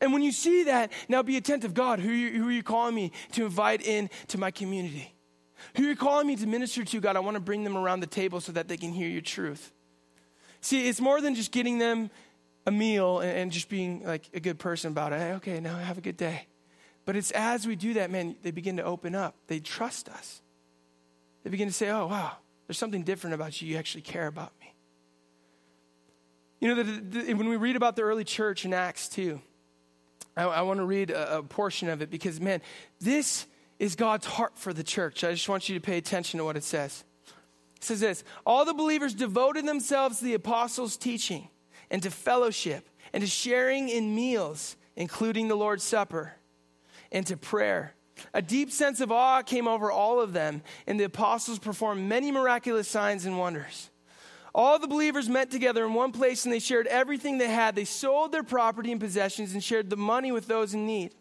And 0.00 0.12
when 0.12 0.22
you 0.22 0.32
see 0.32 0.64
that, 0.64 0.92
now 1.08 1.22
be 1.22 1.36
attentive. 1.36 1.72
God, 1.72 2.00
who 2.00 2.10
you, 2.10 2.42
who 2.42 2.48
are 2.48 2.52
you 2.52 2.62
calling 2.62 2.94
me 2.94 3.12
to 3.32 3.44
invite 3.44 3.86
in 3.86 4.10
to 4.28 4.38
my 4.38 4.50
community? 4.50 5.15
Who 5.76 5.82
you're 5.82 5.96
calling 5.96 6.26
me 6.26 6.36
to 6.36 6.46
minister 6.46 6.84
to, 6.84 7.00
God, 7.00 7.16
I 7.16 7.20
want 7.20 7.34
to 7.34 7.40
bring 7.40 7.64
them 7.64 7.76
around 7.76 8.00
the 8.00 8.06
table 8.06 8.40
so 8.40 8.52
that 8.52 8.68
they 8.68 8.76
can 8.76 8.92
hear 8.92 9.08
your 9.08 9.20
truth. 9.20 9.72
See, 10.60 10.88
it's 10.88 11.00
more 11.00 11.20
than 11.20 11.34
just 11.34 11.52
getting 11.52 11.78
them 11.78 12.10
a 12.66 12.70
meal 12.70 13.20
and, 13.20 13.30
and 13.30 13.52
just 13.52 13.68
being 13.68 14.04
like 14.04 14.28
a 14.34 14.40
good 14.40 14.58
person 14.58 14.90
about 14.90 15.12
it. 15.12 15.20
Hey, 15.20 15.32
okay, 15.34 15.60
now 15.60 15.76
have 15.76 15.98
a 15.98 16.00
good 16.00 16.16
day. 16.16 16.46
But 17.04 17.14
it's 17.16 17.30
as 17.30 17.66
we 17.66 17.76
do 17.76 17.94
that, 17.94 18.10
man, 18.10 18.36
they 18.42 18.50
begin 18.50 18.76
to 18.78 18.84
open 18.84 19.14
up. 19.14 19.36
They 19.46 19.60
trust 19.60 20.08
us. 20.08 20.42
They 21.44 21.50
begin 21.50 21.68
to 21.68 21.74
say, 21.74 21.88
oh, 21.90 22.06
wow, 22.06 22.32
there's 22.66 22.78
something 22.78 23.04
different 23.04 23.34
about 23.34 23.62
you. 23.62 23.68
You 23.68 23.76
actually 23.76 24.02
care 24.02 24.26
about 24.26 24.52
me. 24.60 24.74
You 26.60 26.74
know, 26.74 26.82
the, 26.82 27.20
the, 27.22 27.34
when 27.34 27.48
we 27.48 27.56
read 27.56 27.76
about 27.76 27.94
the 27.94 28.02
early 28.02 28.24
church 28.24 28.64
in 28.64 28.72
Acts 28.72 29.08
2, 29.10 29.40
I, 30.36 30.44
I 30.44 30.62
want 30.62 30.80
to 30.80 30.84
read 30.84 31.10
a, 31.10 31.38
a 31.38 31.42
portion 31.42 31.88
of 31.88 32.02
it 32.02 32.10
because, 32.10 32.40
man, 32.40 32.60
this 33.00 33.46
is 33.78 33.94
God's 33.94 34.26
heart 34.26 34.56
for 34.56 34.72
the 34.72 34.84
church. 34.84 35.24
I 35.24 35.32
just 35.32 35.48
want 35.48 35.68
you 35.68 35.74
to 35.74 35.80
pay 35.80 35.98
attention 35.98 36.38
to 36.38 36.44
what 36.44 36.56
it 36.56 36.64
says. 36.64 37.04
It 37.76 37.84
says 37.84 38.00
this 38.00 38.24
All 38.44 38.64
the 38.64 38.74
believers 38.74 39.14
devoted 39.14 39.66
themselves 39.66 40.18
to 40.18 40.24
the 40.24 40.34
apostles' 40.34 40.96
teaching 40.96 41.48
and 41.90 42.02
to 42.02 42.10
fellowship 42.10 42.88
and 43.12 43.22
to 43.22 43.28
sharing 43.28 43.88
in 43.88 44.14
meals, 44.14 44.76
including 44.96 45.48
the 45.48 45.56
Lord's 45.56 45.84
Supper, 45.84 46.34
and 47.12 47.26
to 47.26 47.36
prayer. 47.36 47.94
A 48.32 48.40
deep 48.40 48.70
sense 48.70 49.00
of 49.00 49.12
awe 49.12 49.42
came 49.42 49.68
over 49.68 49.92
all 49.92 50.20
of 50.20 50.32
them, 50.32 50.62
and 50.86 50.98
the 50.98 51.04
apostles 51.04 51.58
performed 51.58 52.08
many 52.08 52.32
miraculous 52.32 52.88
signs 52.88 53.26
and 53.26 53.38
wonders. 53.38 53.90
All 54.54 54.78
the 54.78 54.88
believers 54.88 55.28
met 55.28 55.50
together 55.50 55.84
in 55.84 55.92
one 55.92 56.12
place 56.12 56.46
and 56.46 56.52
they 56.52 56.60
shared 56.60 56.86
everything 56.86 57.36
they 57.36 57.50
had. 57.50 57.76
They 57.76 57.84
sold 57.84 58.32
their 58.32 58.42
property 58.42 58.90
and 58.90 58.98
possessions 58.98 59.52
and 59.52 59.62
shared 59.62 59.90
the 59.90 59.98
money 59.98 60.32
with 60.32 60.46
those 60.46 60.72
in 60.72 60.86
need. 60.86 61.14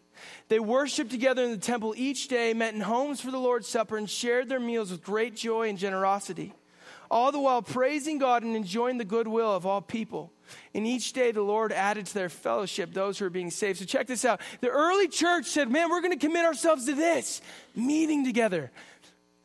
They 0.48 0.60
worshiped 0.60 1.10
together 1.10 1.42
in 1.44 1.50
the 1.50 1.56
temple 1.56 1.94
each 1.96 2.28
day, 2.28 2.54
met 2.54 2.74
in 2.74 2.80
homes 2.80 3.20
for 3.20 3.30
the 3.30 3.38
Lord's 3.38 3.68
Supper, 3.68 3.96
and 3.96 4.08
shared 4.08 4.48
their 4.48 4.60
meals 4.60 4.90
with 4.90 5.02
great 5.02 5.36
joy 5.36 5.68
and 5.68 5.78
generosity 5.78 6.54
all 7.10 7.32
the 7.32 7.40
while 7.40 7.62
praising 7.62 8.18
God 8.18 8.42
and 8.42 8.56
enjoying 8.56 8.98
the 8.98 9.04
goodwill 9.04 9.54
of 9.54 9.66
all 9.66 9.80
people. 9.80 10.32
And 10.74 10.86
each 10.86 11.12
day 11.12 11.32
the 11.32 11.42
Lord 11.42 11.72
added 11.72 12.06
to 12.06 12.14
their 12.14 12.28
fellowship 12.28 12.92
those 12.92 13.18
who 13.18 13.26
are 13.26 13.30
being 13.30 13.50
saved. 13.50 13.80
So 13.80 13.84
check 13.84 14.06
this 14.06 14.24
out. 14.24 14.40
The 14.60 14.68
early 14.68 15.08
church 15.08 15.46
said, 15.46 15.70
Man, 15.70 15.90
we're 15.90 16.00
going 16.00 16.16
to 16.16 16.24
commit 16.24 16.44
ourselves 16.44 16.86
to 16.86 16.94
this 16.94 17.40
meeting 17.74 18.24
together. 18.24 18.70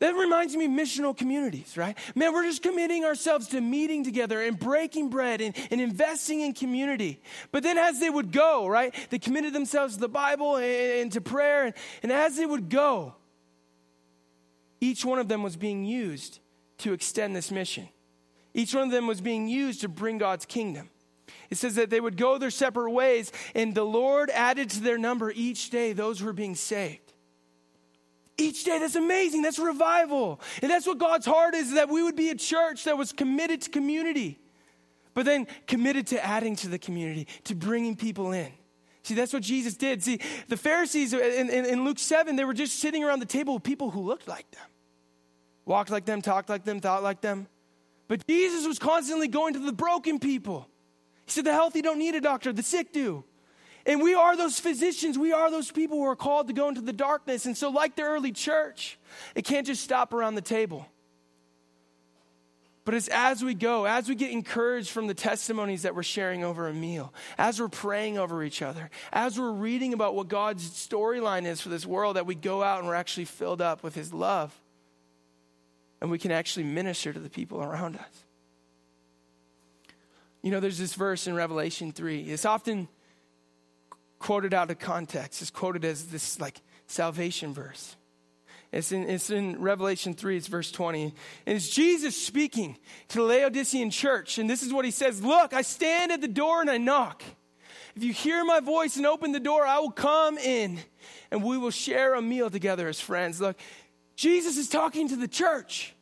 That 0.02 0.16
reminds 0.16 0.56
me 0.56 0.66
missional 0.66 1.16
communities, 1.16 1.76
right? 1.76 1.96
Man, 2.16 2.32
we're 2.32 2.42
just 2.42 2.60
committing 2.60 3.04
ourselves 3.04 3.46
to 3.50 3.60
meeting 3.60 4.02
together 4.02 4.42
and 4.42 4.58
breaking 4.58 5.10
bread 5.10 5.40
and, 5.40 5.54
and 5.70 5.80
investing 5.80 6.40
in 6.40 6.54
community. 6.54 7.22
But 7.52 7.62
then 7.62 7.78
as 7.78 8.00
they 8.00 8.10
would 8.10 8.32
go, 8.32 8.66
right, 8.66 8.92
they 9.10 9.20
committed 9.20 9.52
themselves 9.52 9.94
to 9.94 10.00
the 10.00 10.08
Bible 10.08 10.56
and, 10.56 11.02
and 11.02 11.12
to 11.12 11.20
prayer. 11.20 11.66
And, 11.66 11.74
and 12.02 12.10
as 12.10 12.36
they 12.36 12.44
would 12.44 12.68
go, 12.68 13.14
each 14.80 15.04
one 15.04 15.20
of 15.20 15.28
them 15.28 15.44
was 15.44 15.54
being 15.54 15.84
used 15.84 16.40
to 16.78 16.94
extend 16.94 17.36
this 17.36 17.52
mission. 17.52 17.88
Each 18.54 18.74
one 18.74 18.82
of 18.82 18.90
them 18.90 19.06
was 19.06 19.20
being 19.20 19.46
used 19.46 19.82
to 19.82 19.88
bring 19.88 20.18
God's 20.18 20.46
kingdom. 20.46 20.90
It 21.48 21.58
says 21.58 21.76
that 21.76 21.90
they 21.90 22.00
would 22.00 22.16
go 22.16 22.38
their 22.38 22.50
separate 22.50 22.90
ways, 22.90 23.30
and 23.54 23.72
the 23.72 23.84
Lord 23.84 24.30
added 24.30 24.68
to 24.70 24.80
their 24.80 24.98
number 24.98 25.30
each 25.30 25.70
day 25.70 25.92
those 25.92 26.18
who 26.18 26.26
were 26.26 26.32
being 26.32 26.56
saved. 26.56 27.01
Each 28.42 28.64
day, 28.64 28.78
that's 28.78 28.96
amazing. 28.96 29.42
That's 29.42 29.58
revival. 29.58 30.40
And 30.60 30.70
that's 30.70 30.86
what 30.86 30.98
God's 30.98 31.26
heart 31.26 31.54
is 31.54 31.74
that 31.74 31.88
we 31.88 32.02
would 32.02 32.16
be 32.16 32.30
a 32.30 32.34
church 32.34 32.84
that 32.84 32.98
was 32.98 33.12
committed 33.12 33.62
to 33.62 33.70
community, 33.70 34.38
but 35.14 35.24
then 35.24 35.46
committed 35.66 36.08
to 36.08 36.24
adding 36.24 36.56
to 36.56 36.68
the 36.68 36.78
community, 36.78 37.28
to 37.44 37.54
bringing 37.54 37.96
people 37.96 38.32
in. 38.32 38.50
See, 39.04 39.14
that's 39.14 39.32
what 39.32 39.42
Jesus 39.42 39.74
did. 39.74 40.02
See, 40.02 40.20
the 40.48 40.56
Pharisees 40.56 41.12
uh, 41.12 41.18
in, 41.18 41.50
in, 41.50 41.64
in 41.64 41.84
Luke 41.84 41.98
7, 41.98 42.36
they 42.36 42.44
were 42.44 42.54
just 42.54 42.78
sitting 42.78 43.02
around 43.02 43.18
the 43.18 43.26
table 43.26 43.54
with 43.54 43.62
people 43.62 43.90
who 43.90 44.00
looked 44.00 44.28
like 44.28 44.50
them 44.52 44.66
walked 45.64 45.90
like 45.90 46.04
them, 46.04 46.22
talked 46.22 46.48
like 46.48 46.64
them, 46.64 46.80
thought 46.80 47.02
like 47.02 47.20
them. 47.20 47.46
But 48.08 48.26
Jesus 48.26 48.66
was 48.66 48.78
constantly 48.78 49.28
going 49.28 49.54
to 49.54 49.60
the 49.60 49.72
broken 49.72 50.18
people. 50.18 50.68
He 51.24 51.30
said, 51.30 51.44
The 51.44 51.52
healthy 51.52 51.82
don't 51.82 51.98
need 51.98 52.14
a 52.14 52.20
doctor, 52.20 52.52
the 52.52 52.62
sick 52.62 52.92
do. 52.92 53.24
And 53.86 54.00
we 54.00 54.14
are 54.14 54.36
those 54.36 54.60
physicians. 54.60 55.18
We 55.18 55.32
are 55.32 55.50
those 55.50 55.70
people 55.70 55.98
who 55.98 56.04
are 56.04 56.16
called 56.16 56.48
to 56.48 56.52
go 56.52 56.68
into 56.68 56.80
the 56.80 56.92
darkness. 56.92 57.46
And 57.46 57.56
so, 57.56 57.70
like 57.70 57.96
the 57.96 58.02
early 58.02 58.32
church, 58.32 58.98
it 59.34 59.44
can't 59.44 59.66
just 59.66 59.82
stop 59.82 60.12
around 60.12 60.34
the 60.36 60.40
table. 60.42 60.86
But 62.84 62.94
it's 62.94 63.08
as 63.08 63.44
we 63.44 63.54
go, 63.54 63.84
as 63.86 64.08
we 64.08 64.16
get 64.16 64.32
encouraged 64.32 64.90
from 64.90 65.06
the 65.06 65.14
testimonies 65.14 65.82
that 65.82 65.94
we're 65.94 66.02
sharing 66.02 66.42
over 66.42 66.66
a 66.66 66.74
meal, 66.74 67.14
as 67.38 67.60
we're 67.60 67.68
praying 67.68 68.18
over 68.18 68.42
each 68.42 68.60
other, 68.60 68.90
as 69.12 69.38
we're 69.38 69.52
reading 69.52 69.92
about 69.92 70.16
what 70.16 70.26
God's 70.26 70.68
storyline 70.68 71.44
is 71.44 71.60
for 71.60 71.68
this 71.68 71.86
world, 71.86 72.16
that 72.16 72.26
we 72.26 72.34
go 72.34 72.62
out 72.62 72.80
and 72.80 72.88
we're 72.88 72.94
actually 72.94 73.26
filled 73.26 73.60
up 73.60 73.84
with 73.84 73.94
His 73.94 74.12
love 74.12 74.52
and 76.00 76.10
we 76.10 76.18
can 76.18 76.32
actually 76.32 76.64
minister 76.64 77.12
to 77.12 77.20
the 77.20 77.30
people 77.30 77.62
around 77.62 77.96
us. 77.96 78.24
You 80.42 80.50
know, 80.50 80.58
there's 80.58 80.78
this 80.78 80.94
verse 80.94 81.28
in 81.28 81.36
Revelation 81.36 81.92
3. 81.92 82.22
It's 82.22 82.44
often 82.44 82.88
quoted 84.22 84.54
out 84.54 84.70
of 84.70 84.78
context. 84.78 85.42
It's 85.42 85.50
quoted 85.50 85.84
as 85.84 86.06
this 86.06 86.40
like 86.40 86.62
salvation 86.86 87.52
verse. 87.52 87.96
It's 88.70 88.90
in, 88.90 89.10
it's 89.10 89.28
in 89.28 89.60
Revelation 89.60 90.14
3, 90.14 90.38
it's 90.38 90.46
verse 90.46 90.70
20. 90.70 91.12
And 91.46 91.56
it's 91.56 91.68
Jesus 91.68 92.16
speaking 92.16 92.78
to 93.08 93.18
the 93.18 93.24
Laodicean 93.24 93.90
church. 93.90 94.38
And 94.38 94.48
this 94.48 94.62
is 94.62 94.72
what 94.72 94.86
he 94.86 94.90
says 94.90 95.22
Look, 95.22 95.52
I 95.52 95.60
stand 95.60 96.10
at 96.10 96.22
the 96.22 96.28
door 96.28 96.62
and 96.62 96.70
I 96.70 96.78
knock. 96.78 97.22
If 97.94 98.02
you 98.02 98.14
hear 98.14 98.42
my 98.44 98.60
voice 98.60 98.96
and 98.96 99.04
open 99.04 99.32
the 99.32 99.40
door, 99.40 99.66
I 99.66 99.78
will 99.80 99.90
come 99.90 100.38
in 100.38 100.78
and 101.30 101.44
we 101.44 101.58
will 101.58 101.70
share 101.70 102.14
a 102.14 102.22
meal 102.22 102.48
together 102.48 102.88
as 102.88 102.98
friends. 102.98 103.38
Look, 103.38 103.58
Jesus 104.16 104.56
is 104.56 104.70
talking 104.70 105.08
to 105.08 105.16
the 105.16 105.28
church. 105.28 105.94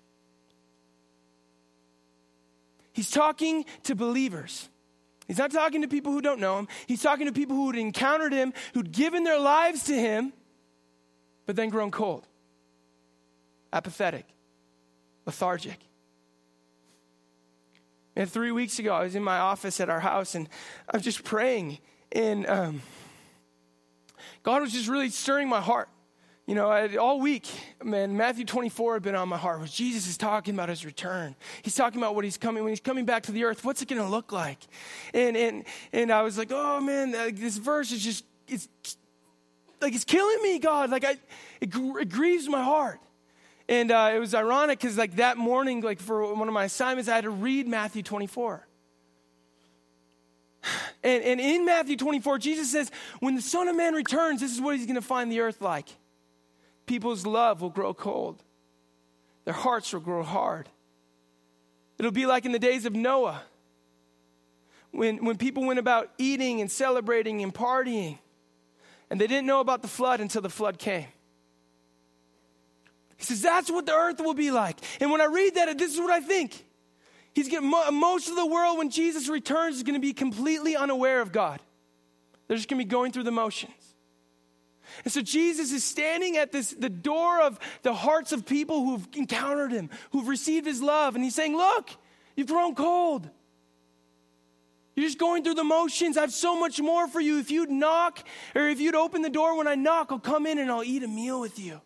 He's 2.92 3.10
talking 3.10 3.64
to 3.84 3.96
believers. 3.96 4.68
He's 5.30 5.38
not 5.38 5.52
talking 5.52 5.82
to 5.82 5.86
people 5.86 6.10
who 6.10 6.20
don't 6.20 6.40
know 6.40 6.58
him. 6.58 6.66
He's 6.88 7.02
talking 7.02 7.26
to 7.26 7.32
people 7.32 7.54
who 7.54 7.68
had 7.70 7.78
encountered 7.78 8.32
him, 8.32 8.52
who'd 8.74 8.90
given 8.90 9.22
their 9.22 9.38
lives 9.38 9.84
to 9.84 9.94
him, 9.94 10.32
but 11.46 11.54
then 11.54 11.68
grown 11.68 11.92
cold, 11.92 12.26
apathetic, 13.72 14.24
lethargic. 15.26 15.78
And 18.16 18.28
three 18.28 18.50
weeks 18.50 18.80
ago, 18.80 18.92
I 18.92 19.04
was 19.04 19.14
in 19.14 19.22
my 19.22 19.38
office 19.38 19.78
at 19.78 19.88
our 19.88 20.00
house 20.00 20.34
and 20.34 20.48
I 20.92 20.96
was 20.96 21.04
just 21.04 21.22
praying. 21.22 21.78
And 22.10 22.44
um, 22.48 22.82
God 24.42 24.62
was 24.62 24.72
just 24.72 24.88
really 24.88 25.10
stirring 25.10 25.48
my 25.48 25.60
heart. 25.60 25.88
You 26.50 26.56
know, 26.56 26.68
I, 26.68 26.96
all 26.96 27.20
week, 27.20 27.46
man, 27.80 28.16
Matthew 28.16 28.44
24 28.44 28.94
had 28.94 29.02
been 29.04 29.14
on 29.14 29.28
my 29.28 29.36
heart. 29.36 29.60
Was 29.60 29.70
Jesus 29.70 30.08
is 30.08 30.16
talking 30.16 30.52
about 30.52 30.68
his 30.68 30.84
return. 30.84 31.36
He's 31.62 31.76
talking 31.76 32.00
about 32.00 32.16
what 32.16 32.24
he's 32.24 32.36
coming 32.36 32.64
when 32.64 32.72
he's 32.72 32.80
coming 32.80 33.04
back 33.04 33.22
to 33.26 33.32
the 33.32 33.44
earth. 33.44 33.64
What's 33.64 33.82
it 33.82 33.88
going 33.88 34.02
to 34.02 34.08
look 34.08 34.32
like? 34.32 34.58
And 35.14 35.36
and 35.36 35.64
and 35.92 36.10
I 36.10 36.22
was 36.22 36.36
like, 36.36 36.50
oh 36.50 36.80
man, 36.80 37.14
uh, 37.14 37.30
this 37.32 37.56
verse 37.56 37.92
is 37.92 38.02
just 38.02 38.24
it's 38.48 38.68
like 39.80 39.94
it's 39.94 40.02
killing 40.02 40.42
me, 40.42 40.58
God. 40.58 40.90
Like 40.90 41.04
I, 41.04 41.12
it, 41.60 41.72
it 41.72 42.08
grieves 42.08 42.48
my 42.48 42.64
heart. 42.64 42.98
And 43.68 43.92
uh, 43.92 44.10
it 44.12 44.18
was 44.18 44.34
ironic 44.34 44.80
because 44.80 44.98
like 44.98 45.14
that 45.16 45.36
morning, 45.36 45.82
like 45.82 46.00
for 46.00 46.34
one 46.34 46.48
of 46.48 46.54
my 46.54 46.64
assignments, 46.64 47.08
I 47.08 47.14
had 47.14 47.22
to 47.22 47.30
read 47.30 47.68
Matthew 47.68 48.02
24. 48.02 48.66
And, 51.02 51.24
and 51.24 51.40
in 51.40 51.64
Matthew 51.64 51.96
24, 51.96 52.38
Jesus 52.38 52.72
says, 52.72 52.90
when 53.20 53.34
the 53.34 53.40
Son 53.40 53.68
of 53.68 53.76
Man 53.76 53.94
returns, 53.94 54.42
this 54.42 54.52
is 54.52 54.60
what 54.60 54.76
he's 54.76 54.84
going 54.84 54.96
to 54.96 55.00
find 55.00 55.32
the 55.32 55.40
earth 55.40 55.62
like 55.62 55.88
people's 56.90 57.24
love 57.24 57.60
will 57.60 57.70
grow 57.70 57.94
cold, 57.94 58.42
their 59.44 59.54
hearts 59.54 59.92
will 59.92 60.00
grow 60.00 60.24
hard. 60.24 60.68
It'll 61.98 62.10
be 62.10 62.26
like 62.26 62.44
in 62.44 62.50
the 62.50 62.58
days 62.58 62.84
of 62.84 62.96
Noah, 62.96 63.42
when, 64.90 65.24
when 65.24 65.36
people 65.36 65.64
went 65.64 65.78
about 65.78 66.10
eating 66.18 66.60
and 66.60 66.68
celebrating 66.68 67.42
and 67.42 67.54
partying, 67.54 68.18
and 69.08 69.20
they 69.20 69.28
didn't 69.28 69.46
know 69.46 69.60
about 69.60 69.82
the 69.82 69.88
flood 69.88 70.20
until 70.20 70.42
the 70.42 70.50
flood 70.50 70.80
came. 70.80 71.06
He 73.16 73.24
says, 73.24 73.40
That's 73.40 73.70
what 73.70 73.86
the 73.86 73.92
earth 73.92 74.18
will 74.18 74.34
be 74.34 74.50
like. 74.50 74.76
And 75.00 75.12
when 75.12 75.20
I 75.20 75.26
read 75.26 75.54
that, 75.54 75.78
this 75.78 75.94
is 75.94 76.00
what 76.00 76.10
I 76.10 76.18
think. 76.18 76.64
He's 77.34 77.48
getting 77.48 77.70
most 77.70 78.28
of 78.28 78.34
the 78.34 78.46
world 78.46 78.78
when 78.78 78.90
Jesus 78.90 79.28
returns 79.28 79.76
is 79.76 79.84
going 79.84 79.94
to 79.94 80.00
be 80.00 80.12
completely 80.12 80.74
unaware 80.74 81.20
of 81.20 81.30
God. 81.30 81.60
They're 82.48 82.56
just 82.56 82.68
going 82.68 82.80
to 82.80 82.84
be 82.84 82.90
going 82.90 83.12
through 83.12 83.22
the 83.22 83.30
motions. 83.30 83.79
And 85.04 85.12
so 85.12 85.20
Jesus 85.22 85.72
is 85.72 85.84
standing 85.84 86.36
at 86.36 86.52
this, 86.52 86.70
the 86.70 86.88
door 86.88 87.40
of 87.40 87.58
the 87.82 87.94
hearts 87.94 88.32
of 88.32 88.46
people 88.46 88.84
who've 88.84 89.06
encountered 89.14 89.72
him, 89.72 89.90
who've 90.12 90.28
received 90.28 90.66
his 90.66 90.82
love. 90.82 91.14
And 91.14 91.24
he's 91.24 91.34
saying, 91.34 91.56
Look, 91.56 91.90
you've 92.36 92.48
grown 92.48 92.74
cold. 92.74 93.28
You're 94.96 95.06
just 95.06 95.18
going 95.18 95.44
through 95.44 95.54
the 95.54 95.64
motions. 95.64 96.18
I 96.18 96.22
have 96.22 96.32
so 96.32 96.58
much 96.58 96.80
more 96.80 97.08
for 97.08 97.20
you. 97.20 97.38
If 97.38 97.50
you'd 97.50 97.70
knock 97.70 98.26
or 98.54 98.68
if 98.68 98.80
you'd 98.80 98.94
open 98.94 99.22
the 99.22 99.30
door 99.30 99.56
when 99.56 99.66
I 99.66 99.74
knock, 99.74 100.08
I'll 100.10 100.18
come 100.18 100.46
in 100.46 100.58
and 100.58 100.70
I'll 100.70 100.84
eat 100.84 101.02
a 101.02 101.08
meal 101.08 101.40
with 101.40 101.58
you. 101.58 101.80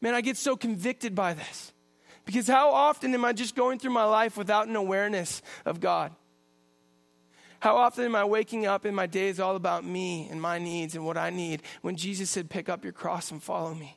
Man, 0.00 0.14
I 0.14 0.20
get 0.20 0.36
so 0.36 0.54
convicted 0.54 1.14
by 1.14 1.34
this. 1.34 1.72
Because 2.24 2.46
how 2.46 2.70
often 2.70 3.12
am 3.14 3.24
I 3.24 3.32
just 3.32 3.54
going 3.54 3.78
through 3.78 3.92
my 3.92 4.04
life 4.04 4.36
without 4.36 4.68
an 4.68 4.76
awareness 4.76 5.42
of 5.64 5.80
God? 5.80 6.12
How 7.64 7.78
often 7.78 8.04
am 8.04 8.14
I 8.14 8.26
waking 8.26 8.66
up 8.66 8.84
and 8.84 8.94
my 8.94 9.06
day 9.06 9.28
is 9.28 9.40
all 9.40 9.56
about 9.56 9.86
me 9.86 10.28
and 10.30 10.38
my 10.38 10.58
needs 10.58 10.94
and 10.94 11.06
what 11.06 11.16
I 11.16 11.30
need 11.30 11.62
when 11.80 11.96
Jesus 11.96 12.28
said, 12.28 12.50
Pick 12.50 12.68
up 12.68 12.84
your 12.84 12.92
cross 12.92 13.30
and 13.30 13.42
follow 13.42 13.72
me? 13.72 13.96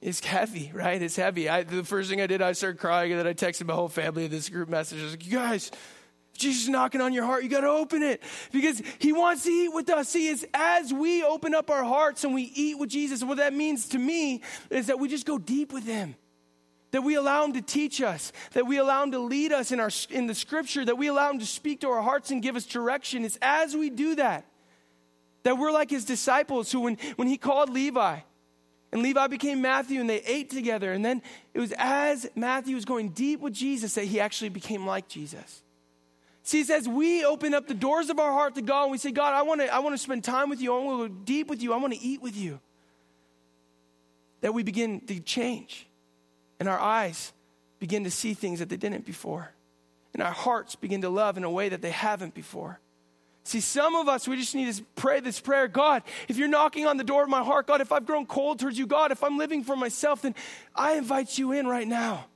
It's 0.00 0.18
heavy, 0.24 0.72
right? 0.74 1.00
It's 1.00 1.14
heavy. 1.14 1.48
I, 1.48 1.62
the 1.62 1.84
first 1.84 2.10
thing 2.10 2.20
I 2.20 2.26
did, 2.26 2.42
I 2.42 2.54
started 2.54 2.80
crying, 2.80 3.12
and 3.12 3.20
then 3.20 3.26
I 3.28 3.34
texted 3.34 3.68
my 3.68 3.74
whole 3.74 3.88
family 3.88 4.26
this 4.26 4.48
group 4.48 4.68
message. 4.68 4.98
I 4.98 5.04
was 5.04 5.12
like, 5.12 5.24
You 5.24 5.34
guys, 5.34 5.70
Jesus 6.36 6.64
is 6.64 6.68
knocking 6.68 7.00
on 7.00 7.12
your 7.12 7.24
heart, 7.24 7.44
you 7.44 7.50
got 7.50 7.60
to 7.60 7.68
open 7.68 8.02
it 8.02 8.20
because 8.50 8.82
he 8.98 9.12
wants 9.12 9.44
to 9.44 9.50
eat 9.50 9.72
with 9.72 9.88
us. 9.90 10.08
See, 10.08 10.28
it's 10.28 10.44
as 10.52 10.92
we 10.92 11.22
open 11.22 11.54
up 11.54 11.70
our 11.70 11.84
hearts 11.84 12.24
and 12.24 12.34
we 12.34 12.50
eat 12.52 12.80
with 12.80 12.90
Jesus, 12.90 13.22
what 13.22 13.36
that 13.36 13.54
means 13.54 13.90
to 13.90 13.98
me 14.00 14.42
is 14.70 14.88
that 14.88 14.98
we 14.98 15.06
just 15.06 15.24
go 15.24 15.38
deep 15.38 15.72
with 15.72 15.86
him. 15.86 16.16
That 16.94 17.02
we 17.02 17.16
allow 17.16 17.44
him 17.44 17.54
to 17.54 17.60
teach 17.60 18.00
us, 18.00 18.30
that 18.52 18.68
we 18.68 18.78
allow 18.78 19.02
him 19.02 19.10
to 19.10 19.18
lead 19.18 19.52
us 19.52 19.72
in, 19.72 19.80
our, 19.80 19.90
in 20.10 20.28
the 20.28 20.34
scripture, 20.34 20.84
that 20.84 20.96
we 20.96 21.08
allow 21.08 21.28
him 21.28 21.40
to 21.40 21.46
speak 21.46 21.80
to 21.80 21.88
our 21.88 22.02
hearts 22.02 22.30
and 22.30 22.40
give 22.40 22.54
us 22.54 22.66
direction. 22.66 23.24
It's 23.24 23.36
as 23.42 23.74
we 23.74 23.90
do 23.90 24.14
that 24.14 24.46
that 25.42 25.58
we're 25.58 25.72
like 25.72 25.90
his 25.90 26.04
disciples 26.04 26.72
who, 26.72 26.80
when, 26.80 26.98
when 27.16 27.28
he 27.28 27.36
called 27.36 27.70
Levi, 27.70 28.18
and 28.92 29.02
Levi 29.02 29.26
became 29.26 29.60
Matthew, 29.60 30.00
and 30.00 30.08
they 30.08 30.20
ate 30.20 30.50
together. 30.50 30.92
And 30.92 31.04
then 31.04 31.20
it 31.52 31.58
was 31.60 31.74
as 31.76 32.28
Matthew 32.36 32.76
was 32.76 32.84
going 32.84 33.10
deep 33.10 33.40
with 33.40 33.52
Jesus 33.52 33.94
that 33.94 34.04
he 34.04 34.20
actually 34.20 34.50
became 34.50 34.86
like 34.86 35.08
Jesus. 35.08 35.62
See, 36.44 36.60
it 36.60 36.66
says 36.66 36.88
we 36.88 37.24
open 37.24 37.54
up 37.54 37.66
the 37.66 37.74
doors 37.74 38.08
of 38.08 38.20
our 38.20 38.32
heart 38.32 38.54
to 38.54 38.62
God 38.62 38.84
and 38.84 38.92
we 38.92 38.98
say, 38.98 39.10
God, 39.10 39.34
I 39.34 39.42
want 39.42 39.62
to 39.62 39.74
I 39.74 39.78
want 39.80 39.94
to 39.94 39.98
spend 39.98 40.22
time 40.22 40.48
with 40.48 40.60
you. 40.60 40.74
I 40.74 40.84
want 40.84 41.02
to 41.02 41.08
go 41.08 41.14
deep 41.24 41.48
with 41.48 41.62
you. 41.62 41.72
I 41.72 41.76
want 41.76 41.92
to 41.94 42.00
eat 42.00 42.22
with 42.22 42.36
you. 42.36 42.60
That 44.42 44.52
we 44.54 44.62
begin 44.62 45.00
to 45.06 45.18
change. 45.20 45.88
And 46.60 46.68
our 46.68 46.78
eyes 46.78 47.32
begin 47.78 48.04
to 48.04 48.10
see 48.10 48.34
things 48.34 48.60
that 48.60 48.68
they 48.68 48.76
didn't 48.76 49.04
before. 49.04 49.50
And 50.12 50.22
our 50.22 50.32
hearts 50.32 50.76
begin 50.76 51.02
to 51.02 51.08
love 51.08 51.36
in 51.36 51.44
a 51.44 51.50
way 51.50 51.68
that 51.68 51.82
they 51.82 51.90
haven't 51.90 52.34
before. 52.34 52.80
See, 53.42 53.60
some 53.60 53.94
of 53.94 54.08
us, 54.08 54.26
we 54.26 54.36
just 54.36 54.54
need 54.54 54.72
to 54.72 54.82
pray 54.96 55.20
this 55.20 55.38
prayer 55.38 55.68
God, 55.68 56.02
if 56.28 56.38
you're 56.38 56.48
knocking 56.48 56.86
on 56.86 56.96
the 56.96 57.04
door 57.04 57.22
of 57.22 57.28
my 57.28 57.42
heart, 57.42 57.66
God, 57.66 57.80
if 57.82 57.92
I've 57.92 58.06
grown 58.06 58.24
cold 58.24 58.58
towards 58.58 58.78
you, 58.78 58.86
God, 58.86 59.12
if 59.12 59.22
I'm 59.22 59.36
living 59.36 59.64
for 59.64 59.76
myself, 59.76 60.22
then 60.22 60.34
I 60.74 60.94
invite 60.94 61.36
you 61.36 61.52
in 61.52 61.66
right 61.66 61.86
now. 61.86 62.26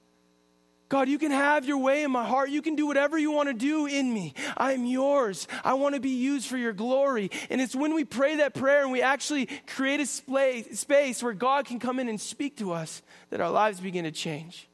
God, 0.88 1.08
you 1.08 1.18
can 1.18 1.30
have 1.30 1.66
your 1.66 1.78
way 1.78 2.02
in 2.02 2.10
my 2.10 2.24
heart. 2.24 2.48
You 2.48 2.62
can 2.62 2.74
do 2.74 2.86
whatever 2.86 3.18
you 3.18 3.30
want 3.30 3.48
to 3.48 3.54
do 3.54 3.86
in 3.86 4.12
me. 4.12 4.32
I 4.56 4.72
am 4.72 4.86
yours. 4.86 5.46
I 5.62 5.74
want 5.74 5.94
to 5.94 6.00
be 6.00 6.10
used 6.10 6.46
for 6.48 6.56
your 6.56 6.72
glory. 6.72 7.30
And 7.50 7.60
it's 7.60 7.76
when 7.76 7.94
we 7.94 8.04
pray 8.04 8.36
that 8.36 8.54
prayer 8.54 8.82
and 8.82 8.90
we 8.90 9.02
actually 9.02 9.50
create 9.66 10.00
a 10.00 10.06
space 10.06 11.22
where 11.22 11.34
God 11.34 11.66
can 11.66 11.78
come 11.78 12.00
in 12.00 12.08
and 12.08 12.18
speak 12.18 12.56
to 12.58 12.72
us 12.72 13.02
that 13.28 13.40
our 13.40 13.50
lives 13.50 13.80
begin 13.80 14.04
to 14.04 14.10
change. 14.10 14.66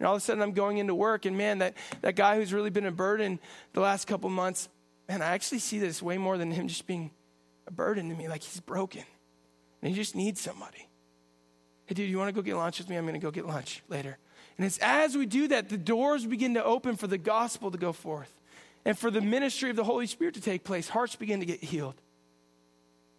And 0.00 0.08
all 0.08 0.16
of 0.16 0.22
a 0.22 0.24
sudden, 0.24 0.42
I'm 0.42 0.52
going 0.52 0.78
into 0.78 0.96
work, 0.96 1.26
and 1.26 1.38
man, 1.38 1.60
that, 1.60 1.76
that 2.00 2.16
guy 2.16 2.34
who's 2.34 2.52
really 2.52 2.70
been 2.70 2.86
a 2.86 2.90
burden 2.90 3.38
the 3.72 3.80
last 3.80 4.08
couple 4.08 4.28
months, 4.30 4.68
man, 5.08 5.22
I 5.22 5.26
actually 5.26 5.60
see 5.60 5.78
this 5.78 6.02
way 6.02 6.18
more 6.18 6.36
than 6.36 6.50
him 6.50 6.66
just 6.66 6.88
being 6.88 7.12
a 7.68 7.70
burden 7.70 8.08
to 8.08 8.16
me, 8.16 8.26
like 8.26 8.42
he's 8.42 8.58
broken. 8.58 9.04
And 9.80 9.88
he 9.88 9.94
just 9.94 10.16
needs 10.16 10.40
somebody. 10.40 10.88
Hey, 11.86 11.94
dude, 11.94 12.10
you 12.10 12.18
want 12.18 12.28
to 12.28 12.32
go 12.32 12.42
get 12.42 12.56
lunch 12.56 12.78
with 12.78 12.88
me? 12.88 12.96
I'm 12.96 13.04
going 13.04 13.14
to 13.14 13.20
go 13.20 13.30
get 13.30 13.46
lunch 13.46 13.80
later. 13.88 14.18
And 14.56 14.66
it's 14.66 14.78
as 14.78 15.16
we 15.16 15.26
do 15.26 15.48
that, 15.48 15.68
the 15.68 15.78
doors 15.78 16.26
begin 16.26 16.54
to 16.54 16.64
open 16.64 16.96
for 16.96 17.06
the 17.06 17.18
gospel 17.18 17.70
to 17.70 17.78
go 17.78 17.92
forth 17.92 18.32
and 18.84 18.98
for 18.98 19.10
the 19.10 19.20
ministry 19.20 19.70
of 19.70 19.76
the 19.76 19.84
Holy 19.84 20.06
Spirit 20.06 20.34
to 20.34 20.40
take 20.40 20.64
place. 20.64 20.88
Hearts 20.88 21.16
begin 21.16 21.40
to 21.40 21.46
get 21.46 21.62
healed. 21.62 21.94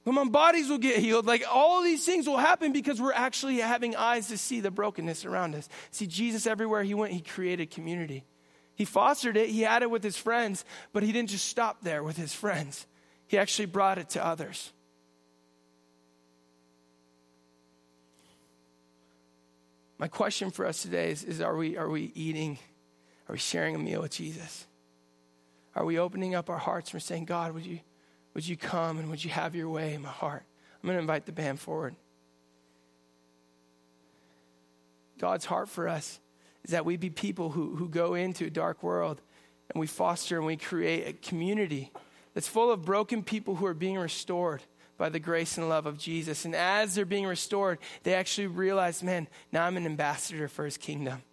Come 0.06 0.18
on, 0.18 0.30
bodies 0.30 0.70
will 0.70 0.80
get 0.80 1.00
healed. 1.00 1.26
Like 1.26 1.44
all 1.50 1.82
these 1.82 2.06
things 2.06 2.28
will 2.28 2.38
happen 2.38 2.74
because 2.74 3.02
we're 3.02 3.14
actually 3.14 3.58
having 3.58 3.96
eyes 3.96 4.28
to 4.28 4.38
see 4.38 4.60
the 4.60 4.72
brokenness 4.72 5.24
around 5.24 5.56
us. 5.56 5.70
See, 5.92 6.08
Jesus, 6.08 6.46
everywhere 6.46 6.84
he 6.84 6.94
went, 6.94 7.14
he 7.14 7.22
created 7.22 7.72
community. 7.72 8.26
He 8.76 8.86
fostered 8.86 9.38
it, 9.38 9.50
he 9.50 9.62
had 9.62 9.84
it 9.84 9.92
with 9.92 10.04
his 10.04 10.18
friends, 10.18 10.66
but 10.92 11.04
he 11.04 11.12
didn't 11.12 11.30
just 11.30 11.48
stop 11.48 11.84
there 11.84 12.04
with 12.04 12.18
his 12.18 12.34
friends. 12.34 12.88
He 13.28 13.38
actually 13.38 13.68
brought 13.68 13.98
it 13.98 14.10
to 14.10 14.26
others. 14.26 14.74
My 19.98 20.08
question 20.08 20.52
for 20.52 20.66
us 20.66 20.82
today 20.82 21.12
is, 21.12 21.24
is 21.24 21.42
are, 21.42 21.56
we, 21.56 21.78
are 21.78 21.90
we 21.90 22.12
eating, 22.16 22.58
are 23.30 23.34
we 23.34 23.40
sharing 23.40 23.76
a 23.76 23.80
meal 23.80 24.02
with 24.02 24.12
Jesus? 24.12 24.66
Are 25.76 25.86
we 25.86 26.00
opening 26.00 26.36
up 26.36 26.50
our 26.50 26.58
hearts 26.58 26.90
and 26.90 26.96
we're 26.96 27.00
saying, 27.02 27.26
God, 27.26 27.54
would 27.54 27.66
you, 27.66 27.80
would 28.34 28.48
you 28.48 28.58
come 28.58 29.00
and 29.00 29.10
would 29.10 29.24
you 29.24 29.30
have 29.30 29.56
your 29.56 29.70
way 29.70 29.94
in 29.94 30.02
my 30.02 30.10
heart? 30.10 30.44
I'm 30.82 30.88
going 30.88 30.98
to 30.98 31.02
invite 31.02 31.26
the 31.26 31.32
band 31.32 31.60
forward. 31.60 31.96
God's 35.20 35.46
heart 35.46 35.70
for 35.70 35.88
us 35.88 36.20
is 36.66 36.72
that 36.72 36.86
we 36.86 36.98
be 36.98 37.10
people 37.10 37.50
who, 37.50 37.76
who 37.76 37.88
go 37.88 38.16
into 38.16 38.46
a 38.46 38.50
dark 38.50 38.84
world 38.84 39.22
and 39.74 39.80
we 39.80 39.88
foster 39.88 40.38
and 40.38 40.46
we 40.46 40.58
create 40.58 41.08
a 41.08 41.14
community 41.14 41.92
that's 42.34 42.48
full 42.48 42.72
of 42.72 42.84
broken 42.84 43.24
people 43.24 43.56
who 43.56 43.66
are 43.66 43.74
being 43.74 43.98
restored 43.98 44.62
by 44.98 45.10
the 45.10 45.20
grace 45.20 45.58
and 45.58 45.70
love 45.70 45.86
of 45.86 45.98
Jesus. 45.98 46.46
And 46.46 46.56
as 46.56 46.96
they're 46.96 47.06
being 47.06 47.26
restored, 47.26 47.80
they 48.04 48.14
actually 48.14 48.48
realize, 48.48 49.04
man, 49.04 49.28
now 49.52 49.66
I'm 49.66 49.78
an 49.78 49.86
ambassador 49.86 50.48
for 50.48 50.66
his 50.66 50.78
kingdom. 50.78 51.24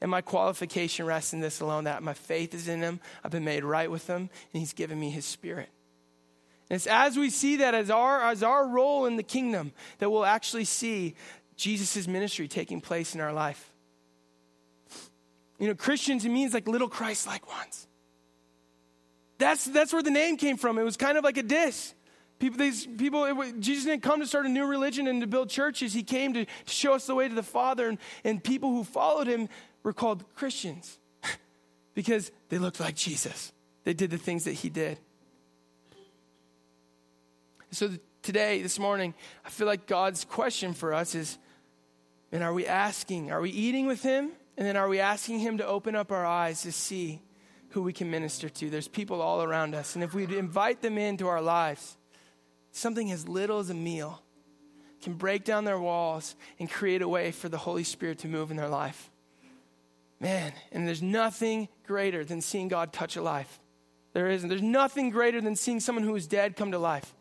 And 0.00 0.10
my 0.10 0.20
qualification 0.20 1.06
rests 1.06 1.32
in 1.32 1.40
this 1.40 1.60
alone 1.60 1.84
that 1.84 2.02
my 2.02 2.14
faith 2.14 2.54
is 2.54 2.68
in 2.68 2.80
him, 2.80 3.00
I've 3.22 3.30
been 3.30 3.44
made 3.44 3.64
right 3.64 3.90
with 3.90 4.06
him, 4.06 4.30
and 4.52 4.60
he's 4.60 4.72
given 4.72 4.98
me 4.98 5.10
his 5.10 5.26
spirit. 5.26 5.68
And 6.70 6.76
it's 6.76 6.86
as 6.86 7.18
we 7.18 7.30
see 7.30 7.56
that 7.56 7.74
as 7.74 7.90
our, 7.90 8.22
as 8.30 8.42
our 8.42 8.66
role 8.66 9.06
in 9.06 9.16
the 9.16 9.22
kingdom 9.22 9.72
that 9.98 10.08
we'll 10.08 10.24
actually 10.24 10.64
see 10.64 11.16
Jesus' 11.56 12.06
ministry 12.06 12.48
taking 12.48 12.80
place 12.80 13.14
in 13.14 13.20
our 13.20 13.32
life. 13.32 13.70
You 15.58 15.68
know, 15.68 15.74
Christians, 15.74 16.24
it 16.24 16.30
means 16.30 16.54
like 16.54 16.66
little 16.66 16.88
Christ 16.88 17.26
like 17.26 17.46
ones. 17.54 17.86
That's, 19.36 19.64
that's 19.64 19.92
where 19.92 20.02
the 20.02 20.10
name 20.10 20.36
came 20.36 20.56
from. 20.56 20.78
It 20.78 20.84
was 20.84 20.96
kind 20.96 21.18
of 21.18 21.24
like 21.24 21.36
a 21.36 21.42
diss. 21.42 21.94
People, 22.40 22.58
these 22.58 22.86
people, 22.86 23.24
it, 23.26 23.60
Jesus 23.60 23.84
didn't 23.84 24.02
come 24.02 24.20
to 24.20 24.26
start 24.26 24.46
a 24.46 24.48
new 24.48 24.64
religion 24.64 25.06
and 25.06 25.20
to 25.20 25.26
build 25.26 25.50
churches. 25.50 25.92
He 25.92 26.02
came 26.02 26.32
to, 26.32 26.46
to 26.46 26.50
show 26.64 26.94
us 26.94 27.06
the 27.06 27.14
way 27.14 27.28
to 27.28 27.34
the 27.34 27.42
Father, 27.42 27.86
and, 27.86 27.98
and 28.24 28.42
people 28.42 28.70
who 28.70 28.82
followed 28.82 29.26
him 29.26 29.50
were 29.82 29.92
called 29.92 30.24
Christians 30.34 30.98
because 31.94 32.32
they 32.48 32.56
looked 32.56 32.80
like 32.80 32.96
Jesus. 32.96 33.52
They 33.84 33.92
did 33.92 34.10
the 34.10 34.18
things 34.18 34.44
that 34.44 34.54
he 34.54 34.70
did. 34.70 34.98
So 37.72 37.90
today, 38.22 38.62
this 38.62 38.78
morning, 38.78 39.12
I 39.44 39.50
feel 39.50 39.66
like 39.66 39.86
God's 39.86 40.24
question 40.24 40.72
for 40.72 40.94
us 40.94 41.14
is, 41.14 41.36
and 42.32 42.42
are 42.42 42.54
we 42.54 42.66
asking, 42.66 43.30
are 43.30 43.40
we 43.42 43.50
eating 43.50 43.86
with 43.86 44.02
him? 44.02 44.30
And 44.56 44.66
then 44.66 44.78
are 44.78 44.88
we 44.88 44.98
asking 44.98 45.40
him 45.40 45.58
to 45.58 45.66
open 45.66 45.94
up 45.94 46.10
our 46.10 46.24
eyes 46.24 46.62
to 46.62 46.72
see 46.72 47.20
who 47.70 47.82
we 47.82 47.92
can 47.92 48.10
minister 48.10 48.48
to? 48.48 48.70
There's 48.70 48.88
people 48.88 49.20
all 49.20 49.42
around 49.42 49.74
us. 49.74 49.94
And 49.94 50.02
if 50.02 50.14
we 50.14 50.24
invite 50.24 50.80
them 50.80 50.96
into 50.96 51.28
our 51.28 51.42
lives, 51.42 51.98
something 52.72 53.10
as 53.10 53.28
little 53.28 53.58
as 53.58 53.70
a 53.70 53.74
meal 53.74 54.22
can 55.02 55.14
break 55.14 55.44
down 55.44 55.64
their 55.64 55.78
walls 55.78 56.34
and 56.58 56.70
create 56.70 57.02
a 57.02 57.08
way 57.08 57.32
for 57.32 57.48
the 57.48 57.58
Holy 57.58 57.84
Spirit 57.84 58.18
to 58.18 58.28
move 58.28 58.50
in 58.50 58.56
their 58.56 58.68
life. 58.68 59.10
Man, 60.20 60.52
and 60.70 60.86
there's 60.86 61.02
nothing 61.02 61.68
greater 61.86 62.24
than 62.24 62.42
seeing 62.42 62.68
God 62.68 62.92
touch 62.92 63.16
a 63.16 63.22
life. 63.22 63.58
There 64.12 64.28
isn't. 64.28 64.48
There's 64.48 64.62
nothing 64.62 65.10
greater 65.10 65.40
than 65.40 65.56
seeing 65.56 65.80
someone 65.80 66.04
who 66.04 66.14
is 66.14 66.26
dead 66.26 66.56
come 66.56 66.72
to 66.72 66.78
life, 66.78 67.14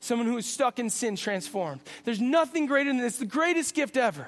someone 0.00 0.26
who 0.26 0.36
is 0.36 0.46
stuck 0.46 0.78
in 0.78 0.90
sin 0.90 1.16
transformed. 1.16 1.80
There's 2.04 2.20
nothing 2.20 2.66
greater 2.66 2.90
than 2.90 2.98
this. 2.98 3.18
The 3.18 3.26
greatest 3.26 3.74
gift 3.74 3.96
ever. 3.96 4.26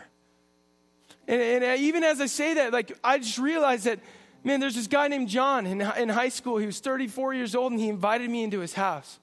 And, 1.27 1.41
and 1.41 1.81
even 1.81 2.05
as 2.05 2.21
I 2.21 2.27
say 2.27 2.55
that, 2.55 2.73
like 2.73 2.97
I 3.03 3.19
just 3.19 3.39
realized 3.39 3.85
that, 3.85 3.99
man, 4.45 4.61
there's 4.61 4.75
this 4.75 4.87
guy 4.87 5.09
named 5.09 5.29
John 5.29 5.67
in, 5.67 5.81
in 5.81 6.09
high 6.09 6.29
school. 6.29 6.59
He 6.59 6.67
was 6.67 6.79
34 6.79 7.35
years 7.35 7.55
old, 7.55 7.73
and 7.73 7.81
he 7.81 7.89
invited 7.89 8.31
me 8.31 8.45
into 8.45 8.61
his 8.61 8.75
house. 8.75 9.19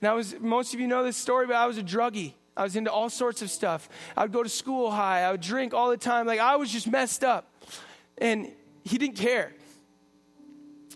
And 0.00 0.08
I 0.08 0.14
was, 0.14 0.36
most 0.38 0.74
of 0.74 0.80
you 0.80 0.86
know 0.86 1.02
this 1.02 1.16
story, 1.16 1.46
but 1.46 1.56
I 1.56 1.66
was 1.66 1.78
a 1.78 1.82
druggie. 1.82 2.34
I 2.56 2.64
was 2.64 2.76
into 2.76 2.90
all 2.90 3.08
sorts 3.08 3.42
of 3.42 3.50
stuff. 3.50 3.88
I 4.16 4.22
would 4.22 4.32
go 4.32 4.42
to 4.42 4.48
school 4.48 4.90
high. 4.90 5.22
I 5.22 5.30
would 5.30 5.40
drink 5.40 5.74
all 5.74 5.90
the 5.90 5.96
time. 5.96 6.26
Like 6.26 6.40
I 6.40 6.56
was 6.56 6.70
just 6.70 6.88
messed 6.88 7.22
up. 7.22 7.52
And 8.18 8.50
he 8.84 8.98
didn't 8.98 9.16
care. 9.16 9.52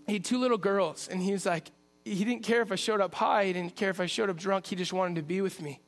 He 0.06 0.14
had 0.14 0.24
two 0.24 0.38
little 0.38 0.58
girls, 0.58 1.08
and 1.08 1.22
he 1.22 1.30
was 1.30 1.46
like, 1.46 1.70
he 2.04 2.24
didn't 2.24 2.42
care 2.42 2.62
if 2.62 2.72
I 2.72 2.74
showed 2.74 3.00
up 3.00 3.14
high. 3.14 3.46
He 3.46 3.52
didn't 3.52 3.76
care 3.76 3.90
if 3.90 4.00
I 4.00 4.06
showed 4.06 4.28
up 4.28 4.36
drunk. 4.36 4.66
He 4.66 4.74
just 4.74 4.92
wanted 4.92 5.14
to 5.16 5.22
be 5.22 5.40
with 5.40 5.62
me. 5.62 5.80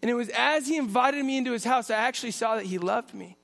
And 0.00 0.08
it 0.08 0.14
was 0.14 0.28
as 0.28 0.68
he 0.68 0.76
invited 0.76 1.24
me 1.24 1.36
into 1.36 1.50
his 1.50 1.64
house, 1.64 1.90
I 1.90 1.96
actually 1.96 2.30
saw 2.30 2.54
that 2.54 2.66
he 2.66 2.78
loved 2.78 3.14
me 3.14 3.36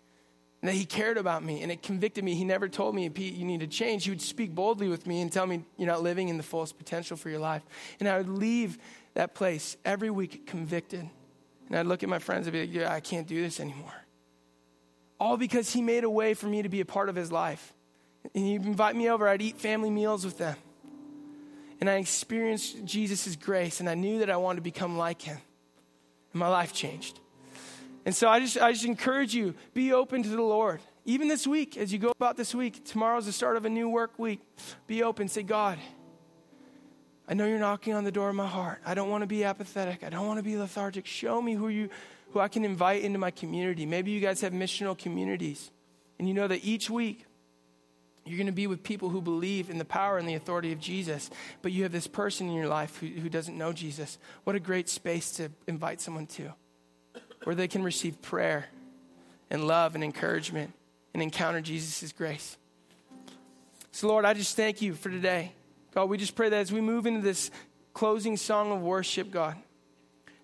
and 0.62 0.68
that 0.68 0.74
he 0.74 0.84
cared 0.84 1.18
about 1.18 1.42
me. 1.42 1.62
And 1.62 1.72
it 1.72 1.82
convicted 1.82 2.22
me. 2.22 2.34
He 2.34 2.44
never 2.44 2.68
told 2.68 2.94
me, 2.94 3.08
Pete, 3.08 3.34
you 3.34 3.44
need 3.44 3.60
to 3.60 3.66
change. 3.66 4.04
He 4.04 4.10
would 4.10 4.22
speak 4.22 4.54
boldly 4.54 4.88
with 4.88 5.06
me 5.08 5.20
and 5.20 5.32
tell 5.32 5.46
me, 5.46 5.64
you're 5.76 5.88
not 5.88 6.04
living 6.04 6.28
in 6.28 6.36
the 6.36 6.44
fullest 6.44 6.78
potential 6.78 7.16
for 7.16 7.28
your 7.28 7.40
life. 7.40 7.62
And 7.98 8.08
I 8.08 8.18
would 8.18 8.28
leave 8.28 8.78
that 9.14 9.34
place 9.34 9.76
every 9.84 10.10
week 10.10 10.46
convicted. 10.46 11.08
And 11.68 11.78
I'd 11.78 11.86
look 11.86 12.02
at 12.02 12.08
my 12.08 12.18
friends 12.18 12.46
and 12.46 12.52
be 12.52 12.60
like, 12.60 12.74
yeah, 12.74 12.92
I 12.92 13.00
can't 13.00 13.26
do 13.26 13.40
this 13.40 13.60
anymore. 13.60 13.94
All 15.18 15.36
because 15.36 15.72
he 15.72 15.80
made 15.80 16.04
a 16.04 16.10
way 16.10 16.34
for 16.34 16.46
me 16.46 16.62
to 16.62 16.68
be 16.68 16.80
a 16.80 16.84
part 16.84 17.08
of 17.08 17.16
his 17.16 17.32
life. 17.32 17.72
And 18.34 18.44
he'd 18.44 18.64
invite 18.66 18.96
me 18.96 19.08
over, 19.08 19.28
I'd 19.28 19.42
eat 19.42 19.58
family 19.58 19.90
meals 19.90 20.24
with 20.24 20.38
them. 20.38 20.56
And 21.80 21.90
I 21.90 21.94
experienced 21.94 22.84
Jesus' 22.84 23.36
grace, 23.36 23.80
and 23.80 23.88
I 23.88 23.94
knew 23.94 24.20
that 24.20 24.30
I 24.30 24.36
wanted 24.36 24.56
to 24.56 24.62
become 24.62 24.96
like 24.96 25.22
him. 25.22 25.38
And 26.32 26.40
my 26.40 26.48
life 26.48 26.72
changed. 26.72 27.20
And 28.06 28.14
so 28.14 28.28
I 28.28 28.40
just, 28.40 28.58
I 28.58 28.72
just 28.72 28.84
encourage 28.84 29.34
you, 29.34 29.54
be 29.72 29.92
open 29.92 30.22
to 30.22 30.28
the 30.28 30.42
Lord. 30.42 30.80
Even 31.04 31.28
this 31.28 31.46
week, 31.46 31.76
as 31.76 31.92
you 31.92 31.98
go 31.98 32.10
about 32.10 32.36
this 32.36 32.54
week, 32.54 32.84
tomorrow's 32.84 33.26
the 33.26 33.32
start 33.32 33.56
of 33.56 33.64
a 33.64 33.70
new 33.70 33.88
work 33.88 34.18
week. 34.18 34.40
Be 34.86 35.02
open. 35.02 35.28
Say, 35.28 35.42
God, 35.42 35.78
I 37.26 37.34
know 37.34 37.46
you're 37.46 37.58
knocking 37.58 37.94
on 37.94 38.04
the 38.04 38.12
door 38.12 38.28
of 38.28 38.34
my 38.34 38.46
heart. 38.46 38.80
I 38.84 38.94
don't 38.94 39.08
want 39.08 39.22
to 39.22 39.26
be 39.26 39.44
apathetic. 39.44 40.04
I 40.04 40.10
don't 40.10 40.26
want 40.26 40.38
to 40.38 40.42
be 40.42 40.56
lethargic. 40.56 41.06
Show 41.06 41.40
me 41.40 41.54
who 41.54 41.68
you 41.68 41.88
who 42.32 42.40
I 42.40 42.48
can 42.48 42.64
invite 42.64 43.02
into 43.02 43.18
my 43.18 43.30
community. 43.30 43.86
Maybe 43.86 44.10
you 44.10 44.20
guys 44.20 44.40
have 44.40 44.52
missional 44.52 44.98
communities. 44.98 45.70
And 46.18 46.28
you 46.28 46.34
know 46.34 46.48
that 46.48 46.64
each 46.64 46.90
week 46.90 47.26
You're 48.26 48.38
going 48.38 48.46
to 48.46 48.52
be 48.52 48.66
with 48.66 48.82
people 48.82 49.10
who 49.10 49.20
believe 49.20 49.68
in 49.68 49.78
the 49.78 49.84
power 49.84 50.16
and 50.16 50.26
the 50.26 50.34
authority 50.34 50.72
of 50.72 50.80
Jesus, 50.80 51.30
but 51.60 51.72
you 51.72 51.82
have 51.82 51.92
this 51.92 52.06
person 52.06 52.48
in 52.48 52.54
your 52.54 52.68
life 52.68 52.96
who, 52.98 53.06
who 53.06 53.28
doesn't 53.28 53.56
know 53.56 53.72
Jesus. 53.72 54.18
What 54.44 54.56
a 54.56 54.60
great 54.60 54.88
space 54.88 55.30
to 55.32 55.50
invite 55.66 56.00
someone 56.00 56.26
to, 56.28 56.54
where 57.44 57.54
they 57.54 57.68
can 57.68 57.82
receive 57.82 58.22
prayer 58.22 58.66
and 59.50 59.66
love 59.66 59.94
and 59.94 60.02
encouragement 60.02 60.72
and 61.12 61.22
encounter 61.22 61.60
Jesus' 61.60 62.12
grace. 62.12 62.56
So, 63.92 64.08
Lord, 64.08 64.24
I 64.24 64.32
just 64.32 64.56
thank 64.56 64.80
you 64.80 64.94
for 64.94 65.10
today. 65.10 65.52
God, 65.94 66.08
we 66.08 66.18
just 66.18 66.34
pray 66.34 66.48
that 66.48 66.56
as 66.56 66.72
we 66.72 66.80
move 66.80 67.06
into 67.06 67.20
this 67.20 67.50
closing 67.92 68.36
song 68.36 68.72
of 68.72 68.80
worship, 68.82 69.30
God, 69.30 69.56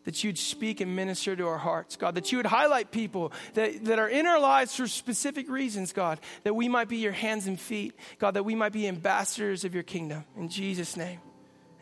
that 0.05 0.25
you'd 0.25 0.39
speak 0.39 0.81
and 0.81 0.97
minister 0.97 1.37
to 1.37 1.47
our 1.47 1.59
hearts, 1.59 1.97
God, 1.97 2.15
that 2.15 2.33
you 2.33 2.39
would 2.39 2.47
highlight 2.47 2.91
people 2.91 3.33
that, 3.55 3.85
that 3.85 3.99
are 3.99 4.09
in 4.09 4.27
our 4.27 4.41
lives 4.41 4.75
for 4.75 4.87
specific 4.87 5.51
reasons, 5.51 5.93
God, 5.93 6.21
that 6.45 6.55
we 6.55 6.69
might 6.69 6.89
be 6.89 6.99
your 6.99 7.13
hands 7.13 7.47
and 7.47 7.61
feet, 7.61 7.95
God, 8.19 8.33
that 8.33 8.45
we 8.45 8.55
might 8.55 8.73
be 8.73 8.89
ambassadors 8.89 9.65
of 9.65 9.75
your 9.75 9.83
kingdom. 9.83 10.25
In 10.37 10.49
Jesus' 10.49 10.97
name, 10.97 11.21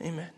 amen. 0.00 0.37